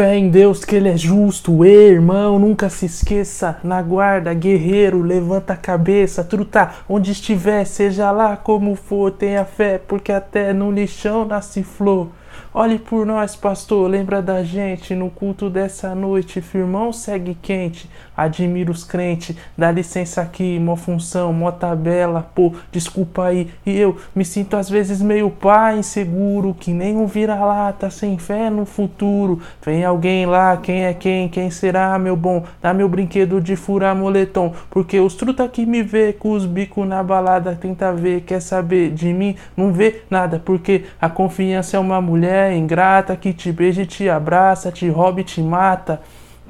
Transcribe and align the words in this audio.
Fé 0.00 0.16
em 0.16 0.30
Deus 0.30 0.64
que 0.64 0.76
Ele 0.76 0.88
é 0.88 0.96
justo, 0.96 1.62
Ei, 1.62 1.90
irmão, 1.90 2.38
nunca 2.38 2.70
se 2.70 2.86
esqueça. 2.86 3.58
Na 3.62 3.82
guarda, 3.82 4.32
guerreiro, 4.32 5.02
levanta 5.02 5.52
a 5.52 5.56
cabeça, 5.58 6.24
truta, 6.24 6.70
onde 6.88 7.12
estiver, 7.12 7.66
seja 7.66 8.10
lá 8.10 8.34
como 8.34 8.74
for, 8.74 9.10
tenha 9.10 9.44
fé, 9.44 9.76
porque 9.76 10.10
até 10.10 10.54
no 10.54 10.72
lixão 10.72 11.26
nasce 11.26 11.62
flor. 11.62 12.08
Olhe 12.52 12.78
por 12.78 13.06
nós, 13.06 13.36
pastor, 13.36 13.88
lembra 13.88 14.20
da 14.20 14.42
gente 14.42 14.94
no 14.94 15.08
culto 15.08 15.48
dessa 15.48 15.94
noite. 15.94 16.40
Firmão 16.40 16.92
segue 16.92 17.36
quente, 17.40 17.88
admira 18.16 18.70
os 18.70 18.82
crentes. 18.82 19.36
Dá 19.56 19.70
licença 19.70 20.20
aqui, 20.20 20.58
mó 20.58 20.74
função, 20.74 21.32
mó 21.32 21.52
tabela, 21.52 22.28
pô, 22.34 22.52
desculpa 22.72 23.26
aí. 23.26 23.50
E 23.64 23.78
eu 23.78 23.96
me 24.14 24.24
sinto 24.24 24.56
às 24.56 24.68
vezes 24.68 25.00
meio 25.00 25.30
pá, 25.30 25.74
inseguro, 25.74 26.54
que 26.58 26.72
nem 26.72 26.96
um 26.96 27.06
vira-lata, 27.06 27.90
sem 27.90 28.18
fé 28.18 28.50
no 28.50 28.64
futuro. 28.64 29.40
Vem 29.64 29.84
alguém 29.84 30.26
lá, 30.26 30.56
quem 30.56 30.84
é 30.84 30.94
quem? 30.94 31.28
Quem 31.28 31.50
será, 31.50 31.98
meu 31.98 32.16
bom? 32.16 32.44
Dá 32.60 32.74
meu 32.74 32.88
brinquedo 32.88 33.40
de 33.40 33.54
furar 33.54 33.94
moletom, 33.94 34.52
porque 34.70 34.98
os 34.98 35.14
truta 35.14 35.46
que 35.48 35.64
me 35.64 35.82
vê 35.82 36.12
com 36.12 36.32
os 36.32 36.46
bicos 36.46 36.86
na 36.86 37.02
balada 37.02 37.54
tenta 37.54 37.92
ver, 37.92 38.22
quer 38.22 38.40
saber 38.40 38.90
de 38.90 39.12
mim? 39.12 39.36
Não 39.56 39.72
vê 39.72 40.02
nada, 40.10 40.40
porque 40.44 40.84
a 41.00 41.08
confiança 41.08 41.76
é 41.76 41.80
uma 41.80 42.00
mulher 42.00 42.29
mulher 42.30 42.52
ingrata 42.52 43.16
que 43.16 43.32
te 43.32 43.50
beija 43.50 43.82
e 43.82 43.86
te 43.86 44.08
abraça, 44.08 44.70
te 44.70 44.88
rouba 44.88 45.20
e 45.20 45.24
te 45.24 45.42
mata. 45.42 46.00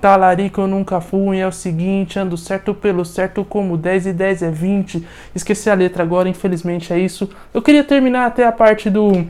Talarico 0.01 0.63
eu 0.63 0.67
nunca 0.67 1.01
fui, 1.01 1.39
é 1.39 1.47
o 1.47 1.53
seguinte, 1.53 2.19
ando 2.19 2.37
certo 2.37 2.73
pelo 2.75 3.05
certo 3.05 3.45
como 3.45 3.77
10 3.77 4.07
e 4.07 4.13
10 4.13 4.43
é 4.43 4.51
20. 4.51 5.07
Esqueci 5.35 5.69
a 5.69 5.75
letra 5.75 6.03
agora, 6.03 6.29
infelizmente 6.29 6.93
é 6.93 6.99
isso. 6.99 7.29
Eu 7.53 7.61
queria 7.61 7.85
terminar 7.85 8.27
até 8.27 8.47
a 8.47 8.53
parte 8.53 8.89
do. 8.89 9.27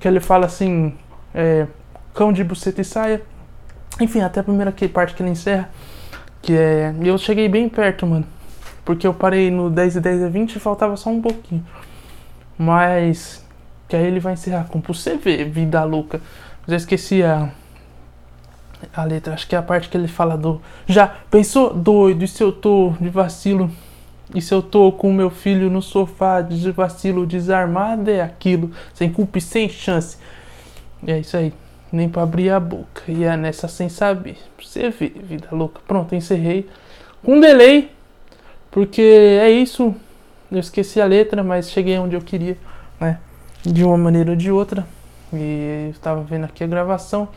que 0.00 0.06
ele 0.06 0.20
fala 0.20 0.46
assim: 0.46 0.94
é, 1.34 1.66
cão 2.14 2.32
de 2.32 2.42
buceta 2.42 2.80
e 2.80 2.84
saia. 2.84 3.22
Enfim, 4.00 4.20
até 4.20 4.40
a 4.40 4.44
primeira 4.44 4.74
parte 4.92 5.14
que 5.14 5.22
ele 5.22 5.30
encerra. 5.30 5.70
Que 6.42 6.56
é. 6.56 6.94
Eu 7.02 7.16
cheguei 7.16 7.48
bem 7.48 7.68
perto, 7.68 8.06
mano. 8.06 8.26
Porque 8.84 9.06
eu 9.06 9.14
parei 9.14 9.50
no 9.50 9.70
10 9.70 9.96
e 9.96 10.00
10 10.00 10.22
é 10.22 10.28
20 10.28 10.56
e 10.56 10.60
faltava 10.60 10.96
só 10.96 11.10
um 11.10 11.20
pouquinho. 11.20 11.64
Mas 12.58 13.45
que 13.88 13.96
aí 13.96 14.06
ele 14.06 14.20
vai 14.20 14.32
encerrar 14.32 14.64
com 14.64 14.80
você 14.80 15.16
ver, 15.16 15.48
vida 15.48 15.82
louca. 15.84 16.20
Já 16.66 16.76
esqueci 16.76 17.22
a, 17.22 17.50
a 18.94 19.04
letra, 19.04 19.34
acho 19.34 19.46
que 19.46 19.54
é 19.54 19.58
a 19.58 19.62
parte 19.62 19.88
que 19.88 19.96
ele 19.96 20.08
fala 20.08 20.36
do. 20.36 20.60
Já 20.86 21.06
pensou 21.30 21.72
doido? 21.72 22.24
E 22.24 22.28
se 22.28 22.42
eu 22.42 22.52
tô 22.52 22.92
de 23.00 23.08
vacilo? 23.08 23.70
E 24.34 24.42
se 24.42 24.52
eu 24.52 24.60
tô 24.60 24.90
com 24.90 25.12
meu 25.12 25.30
filho 25.30 25.70
no 25.70 25.80
sofá 25.80 26.40
de 26.40 26.70
vacilo 26.72 27.24
desarmado? 27.24 28.10
É 28.10 28.20
aquilo, 28.20 28.72
sem 28.92 29.10
culpa 29.12 29.38
e 29.38 29.40
sem 29.40 29.68
chance. 29.68 30.18
E 31.02 31.12
é 31.12 31.20
isso 31.20 31.36
aí, 31.36 31.52
nem 31.92 32.08
pra 32.08 32.22
abrir 32.22 32.50
a 32.50 32.58
boca. 32.58 33.02
E 33.06 33.22
é 33.22 33.36
nessa 33.36 33.68
sem 33.68 33.88
saber. 33.88 34.36
Você 34.60 34.90
ver, 34.90 35.14
vida 35.22 35.48
louca. 35.52 35.80
Pronto, 35.86 36.14
encerrei. 36.14 36.68
Com 37.22 37.38
delay, 37.38 37.90
porque 38.70 39.02
é 39.02 39.48
isso. 39.48 39.94
Eu 40.50 40.58
esqueci 40.58 41.00
a 41.00 41.06
letra, 41.06 41.42
mas 41.44 41.70
cheguei 41.70 41.98
onde 41.98 42.16
eu 42.16 42.20
queria, 42.20 42.56
né? 43.00 43.18
De 43.72 43.84
uma 43.84 43.98
maneira 43.98 44.30
ou 44.30 44.36
de 44.36 44.50
outra. 44.50 44.86
E 45.32 45.90
estava 45.90 46.22
vendo 46.22 46.44
aqui 46.44 46.62
a 46.62 46.66
gravação. 46.66 47.28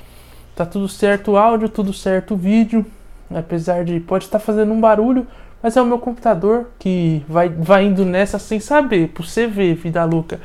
Tá 0.56 0.66
tudo 0.66 0.88
certo 0.88 1.32
o 1.32 1.38
áudio, 1.38 1.70
tudo 1.70 1.94
certo 1.94 2.34
o 2.34 2.38
vídeo. 2.38 2.86
Apesar 3.34 3.84
de 3.84 4.00
pode 4.00 4.26
estar 4.26 4.40
fazendo 4.40 4.74
um 4.74 4.80
barulho, 4.80 5.28
mas 5.62 5.78
é 5.78 5.82
o 5.82 5.86
meu 5.86 6.00
computador 6.00 6.70
que 6.80 7.24
vai, 7.28 7.50
vai 7.50 7.86
indo 7.86 8.04
nessa 8.04 8.40
sem 8.40 8.60
saber, 8.60 9.10
por 9.10 9.26
você 9.26 9.46
ver, 9.46 9.76
vida 9.76 10.04
louca. 10.04 10.40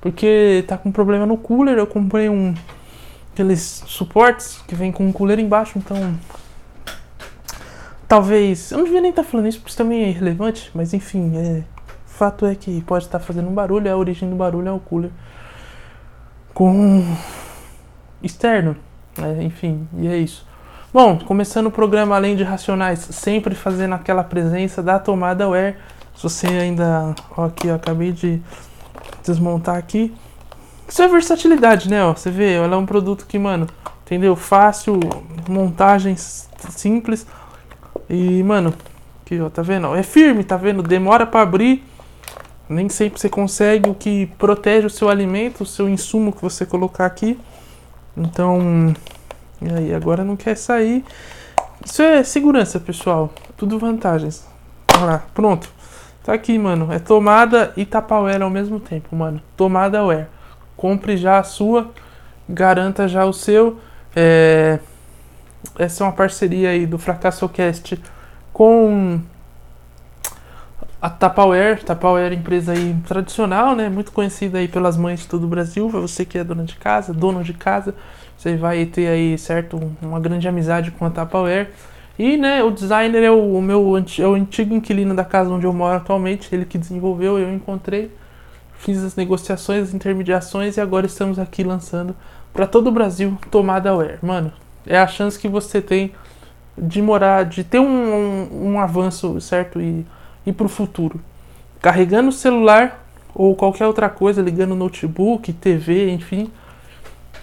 Porque 0.00 0.64
tá 0.66 0.78
com 0.78 0.90
problema 0.90 1.26
no 1.26 1.36
cooler, 1.36 1.76
eu 1.76 1.86
comprei 1.86 2.30
um 2.30 2.54
aqueles 3.32 3.84
suportes 3.86 4.62
que 4.66 4.74
vem 4.74 4.90
com 4.90 5.06
um 5.06 5.12
cooler 5.12 5.38
embaixo, 5.38 5.78
então 5.78 6.14
talvez, 8.08 8.72
eu 8.72 8.78
não 8.78 8.84
devia 8.84 9.00
nem 9.00 9.10
estar 9.10 9.22
tá 9.22 9.28
falando 9.28 9.46
isso, 9.46 9.58
porque 9.58 9.70
isso 9.70 9.78
também 9.78 10.04
é 10.04 10.08
irrelevante, 10.08 10.70
mas 10.74 10.94
enfim, 10.94 11.36
é, 11.36 11.62
fato 12.06 12.46
é 12.46 12.54
que 12.54 12.80
pode 12.82 13.04
estar 13.04 13.18
fazendo 13.18 13.48
um 13.48 13.54
barulho, 13.54 13.90
a 13.90 13.96
origem 13.96 14.28
do 14.28 14.36
barulho 14.36 14.68
é 14.68 14.72
o 14.72 14.80
cooler 14.80 15.10
com 16.60 17.02
externo. 18.22 18.76
Né? 19.16 19.44
Enfim, 19.44 19.88
e 19.96 20.06
é 20.06 20.18
isso. 20.18 20.46
Bom, 20.92 21.18
começando 21.18 21.68
o 21.68 21.70
programa 21.70 22.14
Além 22.14 22.36
de 22.36 22.42
Racionais, 22.42 22.98
sempre 22.98 23.54
fazendo 23.54 23.94
aquela 23.94 24.22
presença 24.22 24.82
da 24.82 24.98
tomada 24.98 25.48
Wear. 25.48 25.76
Se 26.14 26.22
você 26.22 26.48
ainda. 26.48 27.14
Ó, 27.34 27.46
aqui, 27.46 27.70
ó, 27.70 27.76
acabei 27.76 28.12
de 28.12 28.42
desmontar 29.24 29.76
aqui. 29.76 30.12
Isso 30.86 31.00
é 31.00 31.08
versatilidade, 31.08 31.88
né? 31.88 32.04
Ó, 32.04 32.12
você 32.12 32.30
vê, 32.30 32.52
ela 32.52 32.74
é 32.74 32.78
um 32.78 32.84
produto 32.84 33.24
que, 33.26 33.38
mano, 33.38 33.66
entendeu? 34.04 34.36
Fácil, 34.36 35.00
montagens 35.48 36.46
simples. 36.68 37.26
E, 38.06 38.42
mano, 38.42 38.74
aqui, 39.24 39.40
ó, 39.40 39.48
tá 39.48 39.62
vendo? 39.62 39.94
É 39.94 40.02
firme, 40.02 40.44
tá 40.44 40.58
vendo? 40.58 40.82
Demora 40.82 41.24
para 41.24 41.40
abrir, 41.40 41.82
nem 42.70 42.88
sempre 42.88 43.20
você 43.20 43.28
consegue 43.28 43.90
o 43.90 43.94
que 43.94 44.26
protege 44.38 44.86
o 44.86 44.90
seu 44.90 45.08
alimento, 45.08 45.62
o 45.62 45.66
seu 45.66 45.88
insumo 45.88 46.32
que 46.32 46.40
você 46.40 46.64
colocar 46.64 47.04
aqui. 47.04 47.38
Então, 48.16 48.94
e 49.60 49.68
aí, 49.68 49.94
agora 49.94 50.22
não 50.22 50.36
quer 50.36 50.56
sair. 50.56 51.04
Isso 51.84 52.00
é 52.00 52.22
segurança, 52.22 52.78
pessoal. 52.78 53.32
Tudo 53.56 53.78
vantagens. 53.78 54.46
Olha 54.94 55.04
lá, 55.04 55.24
pronto. 55.34 55.68
Tá 56.22 56.32
aqui, 56.32 56.58
mano. 56.58 56.92
É 56.92 56.98
tomada 56.98 57.72
e 57.76 57.84
tapaware 57.84 58.42
ao 58.42 58.50
mesmo 58.50 58.78
tempo, 58.78 59.16
mano. 59.16 59.42
Tomada 59.56 60.04
Wear. 60.04 60.28
Compre 60.76 61.16
já 61.16 61.38
a 61.38 61.42
sua, 61.42 61.90
garanta 62.48 63.08
já 63.08 63.24
o 63.24 63.32
seu. 63.32 63.80
É... 64.14 64.78
Essa 65.78 66.04
é 66.04 66.06
uma 66.06 66.12
parceria 66.12 66.70
aí 66.70 66.86
do 66.86 66.98
FracassoCast 66.98 68.00
com 68.52 69.20
a 71.00 71.08
Tupperware, 71.08 71.82
Tupperware 71.82 72.32
é 72.32 72.34
empresa 72.34 72.72
aí 72.72 72.94
tradicional, 73.06 73.74
né, 73.74 73.88
muito 73.88 74.12
conhecida 74.12 74.58
aí 74.58 74.68
pelas 74.68 74.96
mães 74.96 75.20
de 75.20 75.28
todo 75.28 75.44
o 75.44 75.46
Brasil, 75.46 75.88
você 75.88 76.24
que 76.24 76.36
é 76.36 76.44
dona 76.44 76.64
de 76.64 76.76
casa, 76.76 77.14
dono 77.14 77.42
de 77.42 77.54
casa, 77.54 77.94
você 78.36 78.56
vai 78.56 78.84
ter 78.84 79.08
aí, 79.08 79.38
certo, 79.38 79.80
uma 80.02 80.20
grande 80.20 80.46
amizade 80.46 80.90
com 80.90 81.06
a 81.06 81.10
Tupperware. 81.10 81.70
E, 82.18 82.36
né, 82.36 82.62
o 82.62 82.70
designer 82.70 83.22
é 83.22 83.30
o, 83.30 83.56
o 83.56 83.62
meu 83.62 83.96
é 84.18 84.26
o 84.26 84.34
antigo 84.34 84.74
inquilino 84.74 85.14
da 85.14 85.24
casa 85.24 85.48
onde 85.50 85.64
eu 85.64 85.72
moro 85.72 85.96
atualmente, 85.96 86.54
ele 86.54 86.66
que 86.66 86.76
desenvolveu, 86.76 87.38
eu 87.38 87.50
encontrei, 87.50 88.10
fiz 88.74 89.02
as 89.02 89.16
negociações, 89.16 89.84
as 89.84 89.94
intermediações 89.94 90.76
e 90.76 90.80
agora 90.82 91.06
estamos 91.06 91.38
aqui 91.38 91.64
lançando 91.64 92.14
para 92.52 92.66
todo 92.66 92.88
o 92.88 92.92
Brasil 92.92 93.38
tomada 93.50 93.94
Wear. 93.94 94.18
Mano, 94.20 94.52
é 94.86 94.98
a 94.98 95.06
chance 95.06 95.38
que 95.38 95.48
você 95.48 95.80
tem 95.80 96.12
de 96.76 97.00
morar, 97.00 97.46
de 97.46 97.64
ter 97.64 97.78
um, 97.78 97.86
um, 97.86 98.72
um 98.72 98.80
avanço, 98.80 99.40
certo, 99.40 99.80
e 99.80 100.04
e 100.46 100.52
para 100.52 100.66
o 100.66 100.68
futuro. 100.68 101.20
Carregando 101.80 102.28
o 102.28 102.32
celular 102.32 103.04
ou 103.34 103.54
qualquer 103.54 103.86
outra 103.86 104.08
coisa, 104.08 104.42
ligando 104.42 104.74
notebook, 104.74 105.52
TV, 105.52 106.10
enfim, 106.10 106.50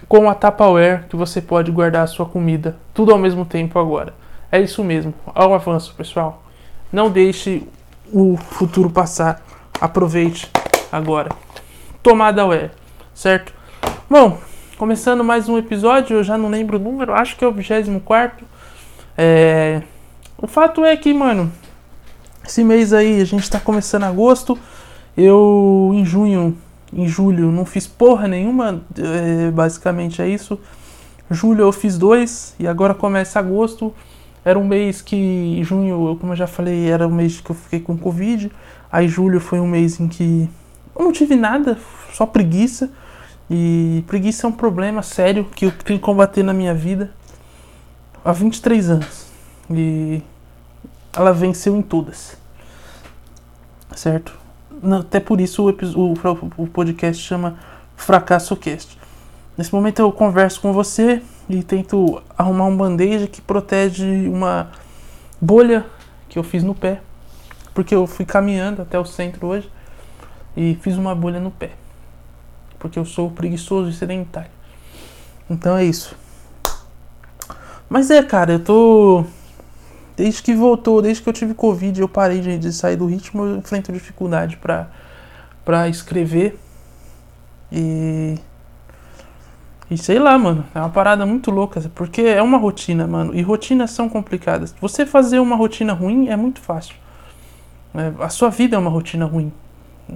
com 0.08 0.30
a 0.30 0.36
Tupperware 0.36 1.08
que 1.10 1.16
você 1.16 1.42
pode 1.42 1.72
guardar 1.72 2.04
a 2.04 2.08
sua 2.08 2.26
comida, 2.26 2.78
tudo 2.94 3.12
ao 3.12 3.18
mesmo 3.18 3.46
tempo 3.46 3.80
agora. 3.80 4.14
É 4.52 4.62
isso 4.62 4.84
mesmo, 4.84 5.14
ao 5.34 5.54
avanço, 5.54 5.94
pessoal. 5.96 6.44
Não 6.92 7.10
deixe 7.10 7.64
o 8.12 8.38
futuro 8.38 8.90
passar. 8.90 9.42
Aproveite 9.80 10.50
agora. 10.92 11.30
Tomada 12.02 12.46
Wear, 12.46 12.72
certo? 13.14 13.54
Bom, 14.10 14.40
começando 14.78 15.24
mais 15.24 15.50
um 15.50 15.58
episódio, 15.58 16.18
eu 16.18 16.24
já 16.24 16.38
não 16.38 16.50
lembro 16.50 16.78
o 16.78 16.80
número, 16.80 17.14
acho 17.14 17.36
que 17.36 17.44
é 17.44 17.48
o 17.48 17.52
24. 17.52 18.46
É... 19.18 19.82
O 20.38 20.48
fato 20.48 20.86
é 20.86 20.96
que, 20.96 21.14
mano, 21.14 21.52
esse 22.48 22.64
mês 22.64 22.94
aí, 22.94 23.20
a 23.20 23.26
gente 23.26 23.50
tá 23.50 23.60
começando 23.60 24.04
agosto. 24.04 24.58
Eu, 25.18 25.92
em 25.94 26.06
junho, 26.06 26.58
em 26.94 27.06
julho, 27.06 27.52
não 27.52 27.66
fiz 27.66 27.86
porra 27.86 28.26
nenhuma. 28.26 28.82
É, 28.98 29.52
basicamente 29.52 30.22
é 30.22 30.30
isso. 30.30 30.58
Julho 31.30 31.64
eu 31.64 31.74
fiz 31.74 31.98
dois 31.98 32.56
e 32.58 32.66
agora 32.66 32.94
começa 32.94 33.38
agosto. 33.38 33.94
Era 34.46 34.58
um 34.58 34.66
mês 34.66 35.02
que, 35.02 35.62
junho, 35.62 36.16
como 36.22 36.32
eu 36.32 36.38
já 36.38 36.48
falei, 36.48 36.90
era 36.90 37.06
um 37.06 37.12
mês 37.12 37.42
que 37.42 37.50
eu 37.50 37.56
fiquei 37.56 37.82
com 37.82 37.98
Covid. 37.98 38.50
Aí 38.90 39.10
julho 39.10 39.42
foi 39.42 39.60
um 39.60 39.68
mês 39.68 40.00
em 40.00 40.08
que 40.08 40.50
eu 40.98 41.04
não 41.04 41.12
tive 41.12 41.36
nada, 41.36 41.78
só 42.14 42.26
preguiça. 42.26 42.90
E 43.52 44.06
preguiça 44.08 44.48
é 44.48 44.50
um 44.50 44.54
problema 44.54 45.02
sério 45.02 45.44
que 45.54 45.66
eu 45.66 45.72
tenho 45.72 46.00
que 46.00 46.06
combater 46.06 46.44
na 46.44 46.54
minha 46.54 46.74
vida 46.74 47.12
há 48.24 48.32
23 48.32 48.90
anos. 48.90 49.28
E 49.70 50.22
ela 51.18 51.34
venceu 51.34 51.76
em 51.76 51.82
todas. 51.82 52.38
Certo? 53.96 54.34
Até 55.00 55.20
por 55.20 55.42
isso 55.42 55.68
o, 55.68 55.72
o, 55.72 56.64
o 56.64 56.68
podcast 56.68 57.24
chama 57.24 57.58
Fracasso 57.96 58.56
Cast. 58.56 58.98
Nesse 59.58 59.74
momento 59.74 60.00
eu 60.00 60.12
converso 60.12 60.62
com 60.62 60.72
você 60.72 61.22
e 61.50 61.64
tento 61.64 62.22
arrumar 62.38 62.66
um 62.66 62.78
band-aid 62.78 63.28
que 63.28 63.42
protege 63.42 64.28
uma 64.28 64.70
bolha 65.42 65.86
que 66.30 66.38
eu 66.38 66.44
fiz 66.44 66.64
no 66.64 66.76
pé. 66.76 67.02
Porque 67.74 67.96
eu 67.96 68.06
fui 68.06 68.26
caminhando 68.26 68.82
até 68.82 69.00
o 69.00 69.06
centro 69.06 69.48
hoje 69.48 69.70
e 70.56 70.78
fiz 70.82 70.96
uma 70.96 71.16
bolha 71.16 71.40
no 71.40 71.50
pé. 71.50 71.72
Porque 72.78 73.00
eu 73.00 73.06
sou 73.06 73.32
preguiçoso 73.32 73.90
e 73.90 73.94
sedentário. 73.94 74.52
Então 75.50 75.76
é 75.78 75.84
isso. 75.84 76.16
Mas 77.90 78.12
é, 78.12 78.22
cara, 78.22 78.54
eu 78.54 78.60
tô. 78.60 79.26
Desde 80.18 80.42
que 80.42 80.56
voltou, 80.56 81.00
desde 81.00 81.22
que 81.22 81.30
eu 81.30 81.34
tive 81.34 81.54
Covid, 81.54 82.02
eu 82.02 82.10
parei 82.10 82.42
de, 82.42 82.58
de 82.58 82.74
sair 82.74 82.96
do 82.96 83.06
ritmo, 83.06 83.46
eu 83.46 83.58
enfrento 83.58 83.94
dificuldade 83.94 84.58
pra, 84.58 84.88
pra 85.64 85.88
escrever. 85.88 86.58
E. 87.72 88.36
E 89.90 89.98
sei 89.98 90.20
lá, 90.20 90.38
mano, 90.38 90.66
é 90.76 90.80
uma 90.80 90.90
parada 90.90 91.26
muito 91.26 91.50
louca, 91.50 91.80
porque 91.96 92.22
é 92.22 92.42
uma 92.42 92.58
rotina, 92.58 93.08
mano, 93.08 93.34
e 93.34 93.42
rotinas 93.42 93.92
são 93.92 94.10
complicadas. 94.10 94.76
Você 94.82 95.06
fazer 95.06 95.40
uma 95.40 95.56
rotina 95.56 95.94
ruim 95.94 96.28
é 96.28 96.36
muito 96.36 96.60
fácil. 96.60 96.96
É, 97.96 98.12
a 98.22 98.28
sua 98.28 98.50
vida 98.50 98.76
é 98.76 98.80
uma 98.80 98.90
rotina 98.90 99.26
ruim, 99.26 99.54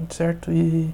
certo? 0.09 0.51
E 0.51 0.93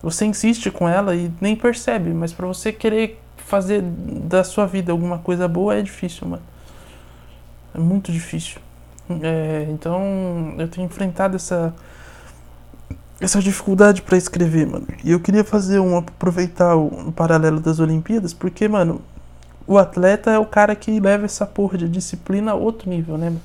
você 0.00 0.24
insiste 0.24 0.70
com 0.70 0.88
ela 0.88 1.14
e 1.14 1.30
nem 1.42 1.54
percebe, 1.54 2.10
mas 2.10 2.32
para 2.32 2.46
você 2.46 2.72
querer 2.72 3.20
fazer 3.36 3.82
da 3.82 4.42
sua 4.44 4.66
vida 4.66 4.92
alguma 4.92 5.18
coisa 5.18 5.46
boa 5.46 5.74
é 5.74 5.82
difícil, 5.82 6.26
mano. 6.26 6.42
É 7.76 7.78
muito 7.78 8.10
difícil. 8.10 8.58
É, 9.22 9.66
então 9.70 10.54
eu 10.58 10.66
tenho 10.66 10.86
enfrentado 10.86 11.36
essa 11.36 11.74
essa 13.20 13.40
dificuldade 13.40 14.02
para 14.02 14.16
escrever, 14.16 14.66
mano. 14.66 14.86
E 15.04 15.10
eu 15.10 15.20
queria 15.20 15.44
fazer 15.44 15.78
um 15.78 15.96
aproveitar 15.96 16.74
o, 16.74 16.86
um 16.86 17.12
paralelo 17.12 17.60
das 17.60 17.78
Olimpíadas, 17.78 18.34
porque, 18.34 18.68
mano, 18.68 19.00
o 19.66 19.78
atleta 19.78 20.30
é 20.30 20.38
o 20.38 20.44
cara 20.44 20.74
que 20.74 21.00
leva 21.00 21.24
essa 21.24 21.46
porra 21.46 21.78
de 21.78 21.88
disciplina 21.88 22.52
a 22.52 22.54
outro 22.54 22.90
nível, 22.90 23.16
né, 23.16 23.30
mano? 23.30 23.40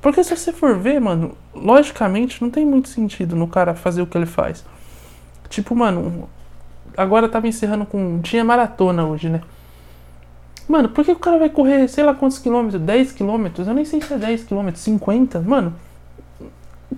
Porque 0.00 0.22
se 0.22 0.36
você 0.36 0.52
for 0.52 0.78
ver, 0.78 1.00
mano, 1.00 1.34
logicamente 1.54 2.40
não 2.40 2.50
tem 2.50 2.64
muito 2.64 2.88
sentido 2.88 3.34
no 3.34 3.48
cara 3.48 3.74
fazer 3.74 4.00
o 4.00 4.06
que 4.06 4.16
ele 4.16 4.26
faz. 4.26 4.64
Tipo, 5.48 5.74
mano, 5.74 6.28
agora 6.96 7.28
tava 7.28 7.48
encerrando 7.48 7.84
com. 7.84 8.20
Tinha 8.20 8.44
maratona 8.44 9.06
hoje, 9.06 9.28
né? 9.28 9.40
Mano, 10.68 10.90
por 10.90 11.04
que 11.04 11.12
o 11.12 11.16
cara 11.16 11.38
vai 11.38 11.48
correr, 11.48 11.88
sei 11.88 12.04
lá 12.04 12.14
quantos 12.14 12.38
quilômetros? 12.38 12.80
10 12.82 13.12
quilômetros? 13.12 13.66
Eu 13.66 13.74
nem 13.74 13.86
sei 13.86 14.02
se 14.02 14.12
é 14.12 14.18
10 14.18 14.44
quilômetros, 14.44 14.84
50? 14.84 15.40
Mano, 15.40 15.74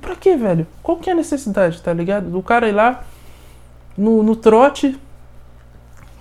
pra 0.01 0.17
que, 0.17 0.37
velho? 0.37 0.67
Qual 0.83 0.99
que 0.99 1.09
é 1.09 1.13
a 1.13 1.17
necessidade, 1.17 1.81
tá 1.81 1.93
ligado? 1.93 2.29
Do 2.29 2.43
cara 2.43 2.69
ir 2.69 2.73
lá 2.73 3.05
no, 3.97 4.25
no 4.25 4.35
trote 4.35 4.99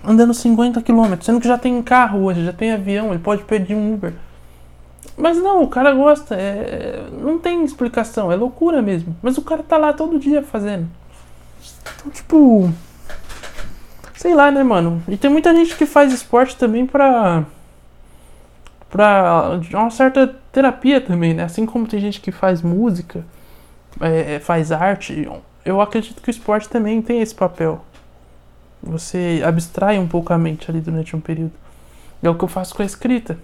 andando 0.04 0.32
50 0.32 0.80
quilômetros, 0.80 1.26
sendo 1.26 1.40
que 1.40 1.48
já 1.48 1.58
tem 1.58 1.82
carro 1.82 2.22
hoje, 2.22 2.44
já 2.44 2.52
tem 2.52 2.72
avião, 2.72 3.10
ele 3.10 3.18
pode 3.18 3.42
pedir 3.42 3.74
um 3.74 3.94
Uber. 3.94 4.14
Mas 5.16 5.36
não, 5.36 5.62
o 5.62 5.68
cara 5.68 5.92
gosta, 5.92 6.34
é, 6.34 7.04
não 7.20 7.38
tem 7.38 7.64
explicação, 7.64 8.30
é 8.30 8.36
loucura 8.36 8.80
mesmo. 8.80 9.14
Mas 9.20 9.36
o 9.36 9.42
cara 9.42 9.62
tá 9.62 9.76
lá 9.76 9.92
todo 9.92 10.18
dia 10.18 10.42
fazendo. 10.42 10.88
Então, 11.82 12.10
tipo. 12.10 12.72
Sei 14.20 14.34
lá, 14.34 14.50
né, 14.50 14.62
mano? 14.62 15.02
E 15.08 15.16
tem 15.16 15.30
muita 15.30 15.54
gente 15.54 15.74
que 15.74 15.86
faz 15.86 16.12
esporte 16.12 16.54
também 16.54 16.84
pra. 16.84 17.42
pra. 18.90 19.58
uma 19.72 19.90
certa 19.90 20.26
terapia 20.52 21.00
também, 21.00 21.32
né? 21.32 21.44
Assim 21.44 21.64
como 21.64 21.88
tem 21.88 21.98
gente 21.98 22.20
que 22.20 22.30
faz 22.30 22.60
música, 22.60 23.24
é, 23.98 24.34
é, 24.34 24.38
faz 24.38 24.72
arte. 24.72 25.26
Eu 25.64 25.80
acredito 25.80 26.20
que 26.20 26.28
o 26.28 26.30
esporte 26.30 26.68
também 26.68 27.00
tem 27.00 27.22
esse 27.22 27.34
papel. 27.34 27.82
Você 28.82 29.40
abstrai 29.42 29.98
um 29.98 30.06
pouco 30.06 30.34
a 30.34 30.36
mente 30.36 30.70
ali 30.70 30.82
durante 30.82 31.16
um 31.16 31.20
período. 31.20 31.54
É 32.22 32.28
o 32.28 32.34
que 32.34 32.44
eu 32.44 32.48
faço 32.48 32.74
com 32.74 32.82
a 32.82 32.84
escrita. 32.84 33.38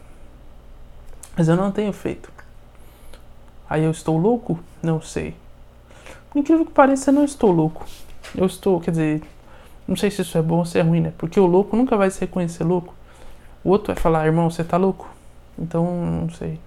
Mas 1.35 1.49
eu 1.49 1.57
não 1.57 1.73
tenho 1.73 1.93
feito. 1.95 2.31
Aí 3.67 3.83
eu 3.83 3.91
estou 3.91 4.19
louco? 4.19 4.61
Não 4.83 5.01
sei. 5.01 5.35
Incrível 6.35 6.67
que 6.67 6.73
pareça, 6.73 7.09
eu 7.09 7.15
não 7.15 7.25
estou 7.25 7.51
louco. 7.51 7.87
Eu 8.37 8.45
estou, 8.45 8.79
quer 8.79 8.91
dizer, 8.91 9.23
não 9.87 9.97
sei 9.97 10.11
se 10.11 10.23
isso 10.23 10.37
é 10.37 10.43
bom 10.43 10.59
ou 10.59 10.65
se 10.65 10.79
é 10.79 10.83
ruim, 10.83 11.01
né? 11.01 11.13
Porque 11.17 11.39
o 11.39 11.47
louco 11.47 11.77
nunca 11.77 11.97
vai 11.97 12.11
se 12.11 12.21
reconhecer 12.21 12.65
louco. 12.65 12.95
O 13.63 13.71
outro 13.71 13.93
vai 13.93 13.97
falar, 13.97 14.27
irmão, 14.27 14.51
você 14.51 14.65
tá 14.65 14.77
louco. 14.77 15.09
Então, 15.59 15.85
não 16.23 16.31
sei. 16.31 16.59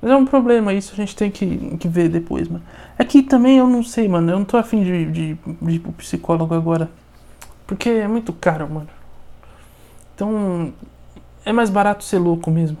Mas 0.00 0.10
é 0.10 0.16
um 0.16 0.24
problema, 0.24 0.72
isso 0.72 0.92
a 0.92 0.96
gente 0.96 1.14
tem 1.14 1.30
que, 1.30 1.76
que 1.76 1.88
ver 1.88 2.08
depois, 2.08 2.48
mano. 2.48 2.64
É 2.98 3.04
que 3.04 3.22
também 3.22 3.58
eu 3.58 3.66
não 3.66 3.82
sei, 3.82 4.08
mano. 4.08 4.30
Eu 4.30 4.38
não 4.38 4.44
tô 4.44 4.56
afim 4.56 4.82
de, 4.82 5.06
de, 5.06 5.34
de 5.34 5.70
ir 5.70 5.78
pro 5.78 5.92
psicólogo 5.92 6.54
agora. 6.54 6.90
Porque 7.66 7.88
é 7.88 8.08
muito 8.08 8.32
caro, 8.32 8.68
mano. 8.68 8.88
Então, 10.14 10.72
é 11.44 11.52
mais 11.52 11.70
barato 11.70 12.04
ser 12.04 12.18
louco 12.18 12.50
mesmo 12.50 12.78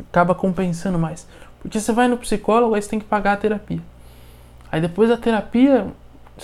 acaba 0.00 0.34
compensando 0.34 0.98
mais. 0.98 1.26
Porque 1.60 1.78
você 1.78 1.92
vai 1.92 2.08
no 2.08 2.16
psicólogo, 2.16 2.74
aí 2.74 2.82
você 2.82 2.90
tem 2.90 2.98
que 2.98 3.04
pagar 3.04 3.34
a 3.34 3.36
terapia. 3.36 3.80
Aí 4.70 4.80
depois 4.80 5.08
da 5.08 5.16
terapia, 5.16 5.86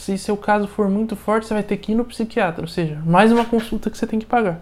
se 0.01 0.17
seu 0.19 0.37
caso 0.37 0.67
for 0.67 0.89
muito 0.89 1.17
forte, 1.17 1.47
você 1.47 1.55
vai 1.55 1.63
ter 1.63 1.77
que 1.77 1.93
ir 1.93 1.95
no 1.95 2.05
psiquiatra, 2.05 2.63
ou 2.63 2.69
seja, 2.69 3.01
mais 3.05 3.33
uma 3.33 3.45
consulta 3.45 3.91
que 3.91 3.99
você 3.99 4.07
tem 4.07 4.19
que 4.19 4.27
pagar. 4.27 4.61